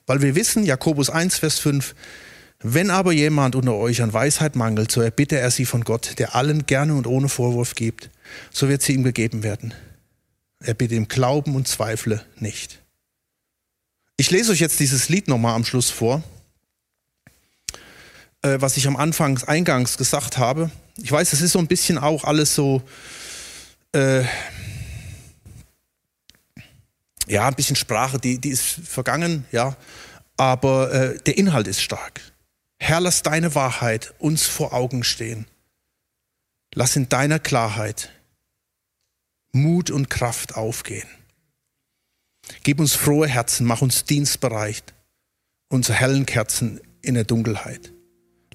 weil 0.05 0.21
wir 0.21 0.35
wissen, 0.35 0.63
Jakobus 0.63 1.09
1, 1.09 1.37
Vers 1.37 1.59
5, 1.59 1.95
wenn 2.59 2.89
aber 2.89 3.11
jemand 3.11 3.55
unter 3.55 3.75
euch 3.75 4.01
an 4.01 4.13
Weisheit 4.13 4.55
mangelt, 4.55 4.91
so 4.91 5.01
erbitte 5.01 5.37
er 5.37 5.51
sie 5.51 5.65
von 5.65 5.83
Gott, 5.83 6.17
der 6.17 6.35
allen 6.35 6.65
gerne 6.65 6.95
und 6.95 7.05
ohne 7.05 7.29
Vorwurf 7.29 7.75
gibt, 7.75 8.09
so 8.51 8.69
wird 8.69 8.81
sie 8.81 8.93
ihm 8.93 9.03
gegeben 9.03 9.43
werden. 9.43 9.73
Er 10.65 10.73
bitte 10.73 10.95
im 10.95 11.07
Glauben 11.07 11.55
und 11.55 11.67
zweifle 11.67 12.25
nicht. 12.37 12.81
Ich 14.17 14.31
lese 14.31 14.51
euch 14.51 14.59
jetzt 14.59 14.79
dieses 14.79 15.09
Lied 15.09 15.27
nochmal 15.27 15.53
am 15.53 15.63
Schluss 15.63 15.91
vor, 15.91 16.23
äh, 18.41 18.57
was 18.59 18.75
ich 18.75 18.87
am 18.87 18.95
Anfang 18.95 19.37
eingangs 19.43 19.95
gesagt 19.95 20.39
habe. 20.39 20.71
Ich 20.97 21.11
weiß, 21.11 21.33
es 21.33 21.41
ist 21.41 21.51
so 21.51 21.59
ein 21.59 21.67
bisschen 21.67 21.99
auch 21.99 22.23
alles 22.23 22.55
so, 22.55 22.81
äh, 23.93 24.23
ja, 27.27 27.47
ein 27.47 27.55
bisschen 27.55 27.75
Sprache, 27.75 28.17
die, 28.17 28.39
die 28.39 28.49
ist 28.49 28.63
vergangen, 28.63 29.45
ja, 29.51 29.77
aber 30.35 30.91
äh, 30.91 31.17
der 31.19 31.37
Inhalt 31.37 31.67
ist 31.67 31.81
stark. 31.81 32.21
Herr, 32.79 33.01
lass 33.01 33.21
deine 33.21 33.53
Wahrheit 33.53 34.15
uns 34.17 34.47
vor 34.47 34.73
Augen 34.73 35.03
stehen. 35.03 35.45
Lass 36.73 36.95
in 36.95 37.07
deiner 37.07 37.37
Klarheit 37.37 38.09
Mut 39.55 39.89
und 39.89 40.09
Kraft 40.09 40.55
aufgehen. 40.55 41.07
Gib 42.63 42.81
uns 42.81 42.93
frohe 42.93 43.25
Herzen, 43.25 43.65
mach 43.65 43.81
uns 43.81 44.03
dienstbereit, 44.03 44.93
unsere 45.69 45.97
hellen 45.97 46.25
Kerzen 46.25 46.81
in 47.01 47.15
der 47.15 47.23
Dunkelheit. 47.23 47.93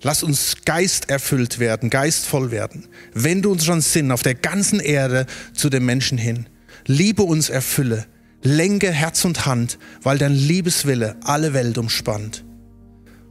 Lass 0.02 0.22
uns 0.22 0.56
geisterfüllt 0.66 1.58
werden, 1.58 1.88
geistvoll 1.88 2.50
werden. 2.50 2.86
Wende 3.14 3.48
unseren 3.48 3.80
Sinn 3.80 4.12
auf 4.12 4.22
der 4.22 4.34
ganzen 4.34 4.78
Erde 4.78 5.26
zu 5.54 5.70
den 5.70 5.86
Menschen 5.86 6.18
hin. 6.18 6.48
Liebe 6.86 7.22
uns 7.22 7.48
erfülle, 7.48 8.06
lenke 8.42 8.92
Herz 8.92 9.24
und 9.24 9.46
Hand, 9.46 9.78
weil 10.02 10.18
dein 10.18 10.34
Liebeswille 10.34 11.16
alle 11.24 11.54
Welt 11.54 11.78
umspannt. 11.78 12.44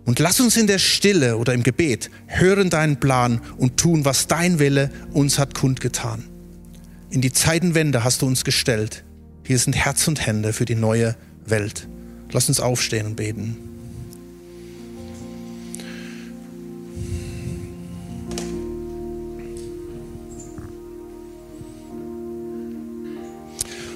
Und 0.05 0.17
lass 0.17 0.39
uns 0.39 0.58
in 0.58 0.65
der 0.65 0.79
Stille 0.79 1.38
oder 1.38 1.53
im 1.53 1.62
Gebet 1.62 2.10
hören 2.25 2.71
deinen 2.71 2.99
Plan 2.99 3.41
und 3.58 3.77
tun, 3.77 4.05
was 4.05 4.25
dein 4.25 4.58
Wille 4.58 4.89
uns 5.13 5.38
hat 5.38 5.53
kundgetan. 5.53 6.23
In 7.12 7.22
die 7.22 7.34
Zeitenwende 7.34 8.04
hast 8.04 8.22
du 8.22 8.28
uns 8.28 8.43
gestellt. 8.43 9.04
Hier 9.43 9.58
sind 9.58 9.76
Herz 9.76 10.08
und 10.08 10.26
Hände 10.26 10.54
für 10.54 10.65
die 10.65 10.76
neue 10.76 11.15
Welt. 11.45 11.88
Lass 12.32 12.50
uns 12.50 12.60
aufstehen 12.60 13.08
und 13.08 13.15
beten. 13.15 13.58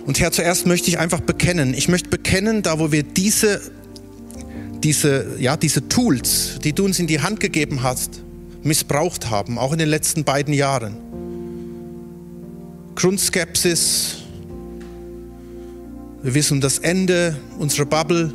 Und 0.07 0.19
Herr, 0.19 0.31
zuerst 0.31 0.65
möchte 0.65 0.89
ich 0.89 0.97
einfach 0.97 1.21
bekennen. 1.21 1.75
Ich 1.75 1.87
möchte 1.87 2.09
bekennen, 2.09 2.63
da 2.63 2.79
wo 2.79 2.91
wir 2.91 3.03
diese, 3.03 3.61
diese, 4.83 5.37
ja, 5.39 5.55
diese 5.55 5.87
Tools, 5.87 6.59
die 6.63 6.73
du 6.73 6.83
uns 6.83 6.99
in 6.99 7.07
die 7.07 7.21
Hand 7.21 7.39
gegeben 7.39 7.83
hast, 7.83 8.23
missbraucht 8.63 9.29
haben, 9.29 9.59
auch 9.59 9.71
in 9.71 9.77
den 9.77 9.89
letzten 9.89 10.23
beiden 10.23 10.53
Jahren. 10.53 11.12
Grundskepsis. 12.95 14.17
Wir 16.21 16.33
wissen 16.33 16.61
das 16.61 16.79
Ende 16.79 17.35
unserer 17.59 17.85
Bubble 17.85 18.31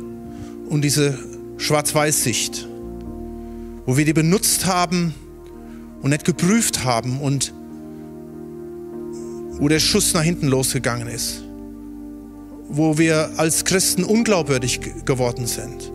und 0.69 0.81
diese 0.83 1.17
Schwarz-Weiß-Sicht, 1.57 2.67
wo 3.85 3.97
wir 3.97 4.05
die 4.05 4.13
benutzt 4.13 4.65
haben 4.65 5.13
und 6.01 6.11
nicht 6.11 6.25
geprüft 6.25 6.83
haben 6.83 7.19
und 7.19 7.53
wo 9.59 9.67
der 9.67 9.79
Schuss 9.79 10.13
nach 10.13 10.23
hinten 10.23 10.47
losgegangen 10.47 11.07
ist, 11.07 11.43
wo 12.69 12.97
wir 12.97 13.31
als 13.37 13.65
Christen 13.65 14.03
unglaubwürdig 14.03 14.81
geworden 15.05 15.47
sind, 15.47 15.91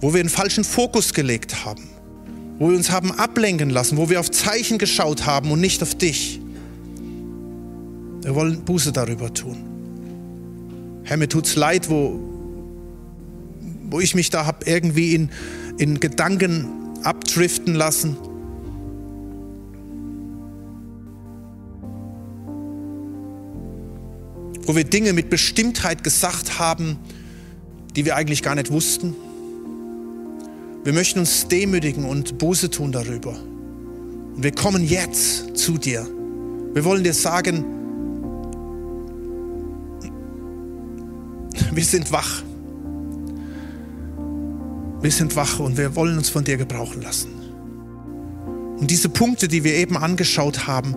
wo 0.00 0.12
wir 0.12 0.20
einen 0.20 0.28
falschen 0.28 0.64
Fokus 0.64 1.14
gelegt 1.14 1.64
haben, 1.64 1.84
wo 2.58 2.70
wir 2.70 2.76
uns 2.76 2.90
haben 2.90 3.12
ablenken 3.12 3.70
lassen, 3.70 3.96
wo 3.96 4.10
wir 4.10 4.18
auf 4.18 4.30
Zeichen 4.30 4.78
geschaut 4.78 5.26
haben 5.26 5.50
und 5.52 5.60
nicht 5.60 5.82
auf 5.82 5.94
dich. 5.94 6.40
Wir 8.24 8.34
wollen 8.34 8.64
Buße 8.64 8.90
darüber 8.90 9.32
tun. 9.34 11.02
Herr, 11.04 11.18
mir 11.18 11.28
tut's 11.28 11.56
leid, 11.56 11.90
wo, 11.90 12.18
wo 13.90 14.00
ich 14.00 14.14
mich 14.14 14.30
da 14.30 14.46
habe 14.46 14.64
irgendwie 14.64 15.14
in, 15.14 15.28
in 15.76 16.00
Gedanken 16.00 16.66
abdriften 17.02 17.74
lassen. 17.74 18.16
Wo 24.62 24.74
wir 24.74 24.84
Dinge 24.84 25.12
mit 25.12 25.28
Bestimmtheit 25.28 26.02
gesagt 26.02 26.58
haben, 26.58 26.96
die 27.94 28.06
wir 28.06 28.16
eigentlich 28.16 28.42
gar 28.42 28.54
nicht 28.54 28.70
wussten. 28.70 29.14
Wir 30.82 30.94
möchten 30.94 31.18
uns 31.18 31.46
demütigen 31.48 32.06
und 32.06 32.38
Buße 32.38 32.70
tun 32.70 32.90
darüber. 32.90 33.36
Und 34.34 34.42
wir 34.42 34.52
kommen 34.52 34.82
jetzt 34.82 35.58
zu 35.58 35.76
dir. 35.76 36.08
Wir 36.72 36.86
wollen 36.86 37.04
dir 37.04 37.12
sagen, 37.12 37.83
wir 41.76 41.84
sind 41.84 42.12
wach. 42.12 42.42
Wir 45.00 45.10
sind 45.10 45.36
wach 45.36 45.58
und 45.58 45.76
wir 45.76 45.94
wollen 45.96 46.16
uns 46.16 46.28
von 46.28 46.44
dir 46.44 46.56
gebrauchen 46.56 47.02
lassen. 47.02 47.30
Und 48.78 48.90
diese 48.90 49.08
Punkte, 49.08 49.48
die 49.48 49.64
wir 49.64 49.74
eben 49.74 49.96
angeschaut 49.96 50.66
haben, 50.66 50.96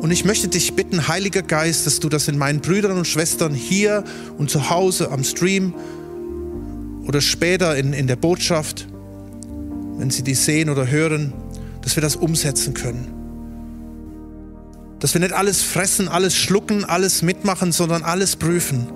und 0.00 0.12
ich 0.12 0.24
möchte 0.24 0.46
dich 0.46 0.74
bitten, 0.74 1.08
Heiliger 1.08 1.42
Geist, 1.42 1.86
dass 1.86 1.98
du 1.98 2.08
das 2.08 2.28
in 2.28 2.38
meinen 2.38 2.60
Brüdern 2.60 2.96
und 2.96 3.06
Schwestern 3.06 3.52
hier 3.52 4.04
und 4.38 4.48
zu 4.48 4.70
Hause 4.70 5.10
am 5.10 5.24
Stream 5.24 5.74
oder 7.06 7.20
später 7.20 7.76
in, 7.76 7.92
in 7.92 8.06
der 8.06 8.16
Botschaft, 8.16 8.86
wenn 9.96 10.10
sie 10.10 10.22
die 10.22 10.34
sehen 10.34 10.70
oder 10.70 10.88
hören, 10.88 11.32
dass 11.82 11.96
wir 11.96 12.00
das 12.00 12.14
umsetzen 12.14 12.74
können. 12.74 13.08
Dass 15.00 15.14
wir 15.14 15.20
nicht 15.20 15.32
alles 15.32 15.62
fressen, 15.62 16.06
alles 16.06 16.36
schlucken, 16.36 16.84
alles 16.84 17.22
mitmachen, 17.22 17.72
sondern 17.72 18.02
alles 18.02 18.36
prüfen. 18.36 18.86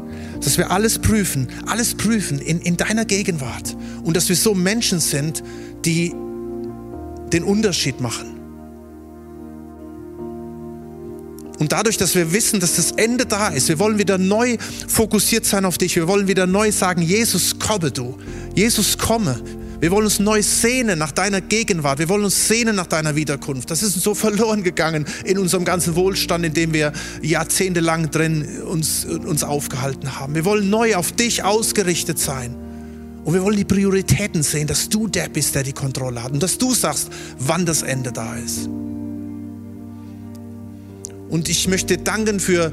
Dass 0.42 0.58
wir 0.58 0.70
alles 0.70 0.98
prüfen, 0.98 1.48
alles 1.66 1.94
prüfen 1.94 2.38
in, 2.40 2.60
in 2.60 2.76
deiner 2.76 3.04
Gegenwart. 3.04 3.76
Und 4.02 4.16
dass 4.16 4.28
wir 4.28 4.36
so 4.36 4.54
Menschen 4.54 5.00
sind, 5.00 5.42
die 5.84 6.12
den 7.32 7.44
Unterschied 7.44 8.00
machen. 8.00 8.32
Und 11.58 11.70
dadurch, 11.70 11.96
dass 11.96 12.16
wir 12.16 12.32
wissen, 12.32 12.58
dass 12.58 12.74
das 12.74 12.90
Ende 12.90 13.24
da 13.24 13.48
ist, 13.48 13.68
wir 13.68 13.78
wollen 13.78 13.96
wieder 13.96 14.18
neu 14.18 14.56
fokussiert 14.88 15.44
sein 15.44 15.64
auf 15.64 15.78
dich. 15.78 15.94
Wir 15.94 16.08
wollen 16.08 16.26
wieder 16.26 16.46
neu 16.46 16.72
sagen, 16.72 17.02
Jesus, 17.02 17.58
komme 17.58 17.92
du. 17.92 18.18
Jesus, 18.54 18.98
komme. 18.98 19.40
Wir 19.82 19.90
wollen 19.90 20.04
uns 20.04 20.20
neu 20.20 20.44
sehnen 20.44 20.96
nach 20.96 21.10
deiner 21.10 21.40
Gegenwart. 21.40 21.98
Wir 21.98 22.08
wollen 22.08 22.22
uns 22.22 22.46
sehnen 22.46 22.76
nach 22.76 22.86
deiner 22.86 23.16
Wiederkunft. 23.16 23.68
Das 23.68 23.82
ist 23.82 23.96
uns 23.96 24.04
so 24.04 24.14
verloren 24.28 24.62
gegangen 24.62 25.06
in 25.24 25.38
unserem 25.38 25.64
ganzen 25.64 25.96
Wohlstand, 25.96 26.44
in 26.44 26.54
dem 26.54 26.72
wir 26.72 26.92
jahrzehntelang 27.20 28.12
drin 28.12 28.62
uns, 28.62 29.04
uns 29.04 29.42
aufgehalten 29.42 30.20
haben. 30.20 30.36
Wir 30.36 30.44
wollen 30.44 30.70
neu 30.70 30.94
auf 30.94 31.10
dich 31.10 31.42
ausgerichtet 31.42 32.20
sein. 32.20 32.54
Und 33.24 33.34
wir 33.34 33.42
wollen 33.42 33.56
die 33.56 33.64
Prioritäten 33.64 34.44
sehen, 34.44 34.68
dass 34.68 34.88
du 34.88 35.08
der 35.08 35.28
bist, 35.28 35.56
der 35.56 35.64
die 35.64 35.72
Kontrolle 35.72 36.22
hat. 36.22 36.30
Und 36.30 36.44
dass 36.44 36.58
du 36.58 36.72
sagst, 36.74 37.08
wann 37.40 37.66
das 37.66 37.82
Ende 37.82 38.12
da 38.12 38.36
ist. 38.36 38.68
Und 41.28 41.48
ich 41.48 41.66
möchte 41.66 41.98
danken 41.98 42.38
für 42.38 42.72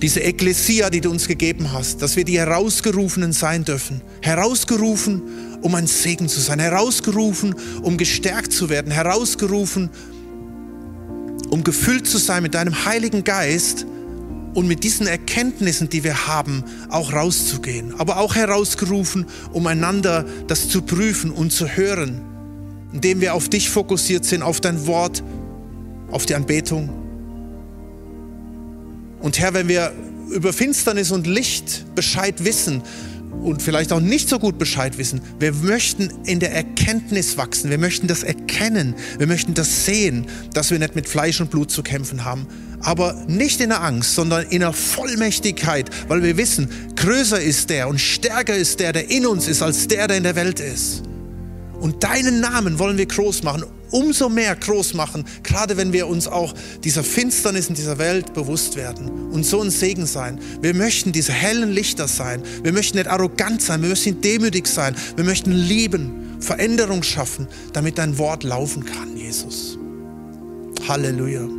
diese 0.00 0.20
Ekklesia, 0.20 0.90
die 0.90 1.00
du 1.00 1.10
uns 1.10 1.26
gegeben 1.26 1.72
hast, 1.72 2.02
dass 2.02 2.16
wir 2.16 2.24
die 2.24 2.38
Herausgerufenen 2.38 3.32
sein 3.32 3.64
dürfen. 3.64 4.00
Herausgerufen 4.22 5.22
um 5.62 5.74
ein 5.74 5.86
Segen 5.86 6.28
zu 6.28 6.40
sein, 6.40 6.60
herausgerufen, 6.60 7.54
um 7.82 7.96
gestärkt 7.96 8.52
zu 8.52 8.68
werden, 8.68 8.92
herausgerufen, 8.92 9.90
um 11.50 11.64
gefüllt 11.64 12.06
zu 12.06 12.18
sein 12.18 12.42
mit 12.42 12.54
deinem 12.54 12.84
Heiligen 12.84 13.24
Geist 13.24 13.86
und 14.54 14.66
mit 14.66 14.84
diesen 14.84 15.06
Erkenntnissen, 15.06 15.88
die 15.88 16.04
wir 16.04 16.26
haben, 16.26 16.64
auch 16.88 17.12
rauszugehen. 17.12 17.94
Aber 17.98 18.18
auch 18.18 18.34
herausgerufen, 18.34 19.26
um 19.52 19.66
einander 19.66 20.24
das 20.46 20.68
zu 20.68 20.82
prüfen 20.82 21.30
und 21.30 21.52
zu 21.52 21.66
hören, 21.66 22.20
indem 22.92 23.20
wir 23.20 23.34
auf 23.34 23.48
dich 23.48 23.70
fokussiert 23.70 24.24
sind, 24.24 24.42
auf 24.42 24.60
dein 24.60 24.86
Wort, 24.86 25.22
auf 26.10 26.26
die 26.26 26.34
Anbetung. 26.34 27.07
Und 29.20 29.38
Herr, 29.38 29.54
wenn 29.54 29.68
wir 29.68 29.92
über 30.30 30.52
Finsternis 30.52 31.10
und 31.10 31.26
Licht 31.26 31.84
Bescheid 31.94 32.44
wissen, 32.44 32.82
und 33.42 33.62
vielleicht 33.62 33.92
auch 33.92 34.00
nicht 34.00 34.28
so 34.28 34.38
gut 34.38 34.58
Bescheid 34.58 34.98
wissen. 34.98 35.20
Wir 35.38 35.52
möchten 35.52 36.10
in 36.24 36.40
der 36.40 36.52
Erkenntnis 36.52 37.36
wachsen. 37.36 37.70
Wir 37.70 37.78
möchten 37.78 38.06
das 38.06 38.22
erkennen. 38.22 38.94
Wir 39.18 39.26
möchten 39.26 39.54
das 39.54 39.84
sehen, 39.84 40.26
dass 40.54 40.70
wir 40.70 40.78
nicht 40.78 40.94
mit 40.94 41.08
Fleisch 41.08 41.40
und 41.40 41.50
Blut 41.50 41.70
zu 41.70 41.82
kämpfen 41.82 42.24
haben. 42.24 42.46
Aber 42.80 43.14
nicht 43.26 43.60
in 43.60 43.70
der 43.70 43.82
Angst, 43.82 44.14
sondern 44.14 44.46
in 44.46 44.60
der 44.60 44.72
Vollmächtigkeit, 44.72 45.90
weil 46.08 46.22
wir 46.22 46.36
wissen, 46.36 46.68
größer 46.96 47.40
ist 47.40 47.70
der 47.70 47.88
und 47.88 48.00
stärker 48.00 48.54
ist 48.54 48.80
der, 48.80 48.92
der 48.92 49.10
in 49.10 49.26
uns 49.26 49.48
ist, 49.48 49.62
als 49.62 49.88
der, 49.88 50.08
der 50.08 50.16
in 50.16 50.22
der 50.22 50.36
Welt 50.36 50.60
ist. 50.60 51.02
Und 51.80 52.02
deinen 52.02 52.40
Namen 52.40 52.78
wollen 52.78 52.98
wir 52.98 53.06
groß 53.06 53.42
machen 53.42 53.64
umso 53.90 54.28
mehr 54.28 54.54
groß 54.54 54.94
machen, 54.94 55.24
gerade 55.42 55.76
wenn 55.76 55.92
wir 55.92 56.06
uns 56.06 56.26
auch 56.26 56.54
dieser 56.84 57.04
Finsternis 57.04 57.68
in 57.68 57.74
dieser 57.74 57.98
Welt 57.98 58.34
bewusst 58.34 58.76
werden 58.76 59.30
und 59.30 59.44
so 59.44 59.60
ein 59.60 59.70
Segen 59.70 60.06
sein. 60.06 60.40
Wir 60.60 60.74
möchten 60.74 61.12
diese 61.12 61.32
hellen 61.32 61.70
Lichter 61.70 62.08
sein. 62.08 62.42
Wir 62.62 62.72
möchten 62.72 62.98
nicht 62.98 63.08
arrogant 63.08 63.62
sein, 63.62 63.82
wir 63.82 63.88
möchten 63.88 64.20
demütig 64.20 64.66
sein. 64.66 64.94
Wir 65.16 65.24
möchten 65.24 65.52
lieben, 65.52 66.36
Veränderung 66.40 67.02
schaffen, 67.02 67.48
damit 67.72 67.98
dein 67.98 68.18
Wort 68.18 68.44
laufen 68.44 68.84
kann, 68.84 69.16
Jesus. 69.16 69.78
Halleluja. 70.86 71.57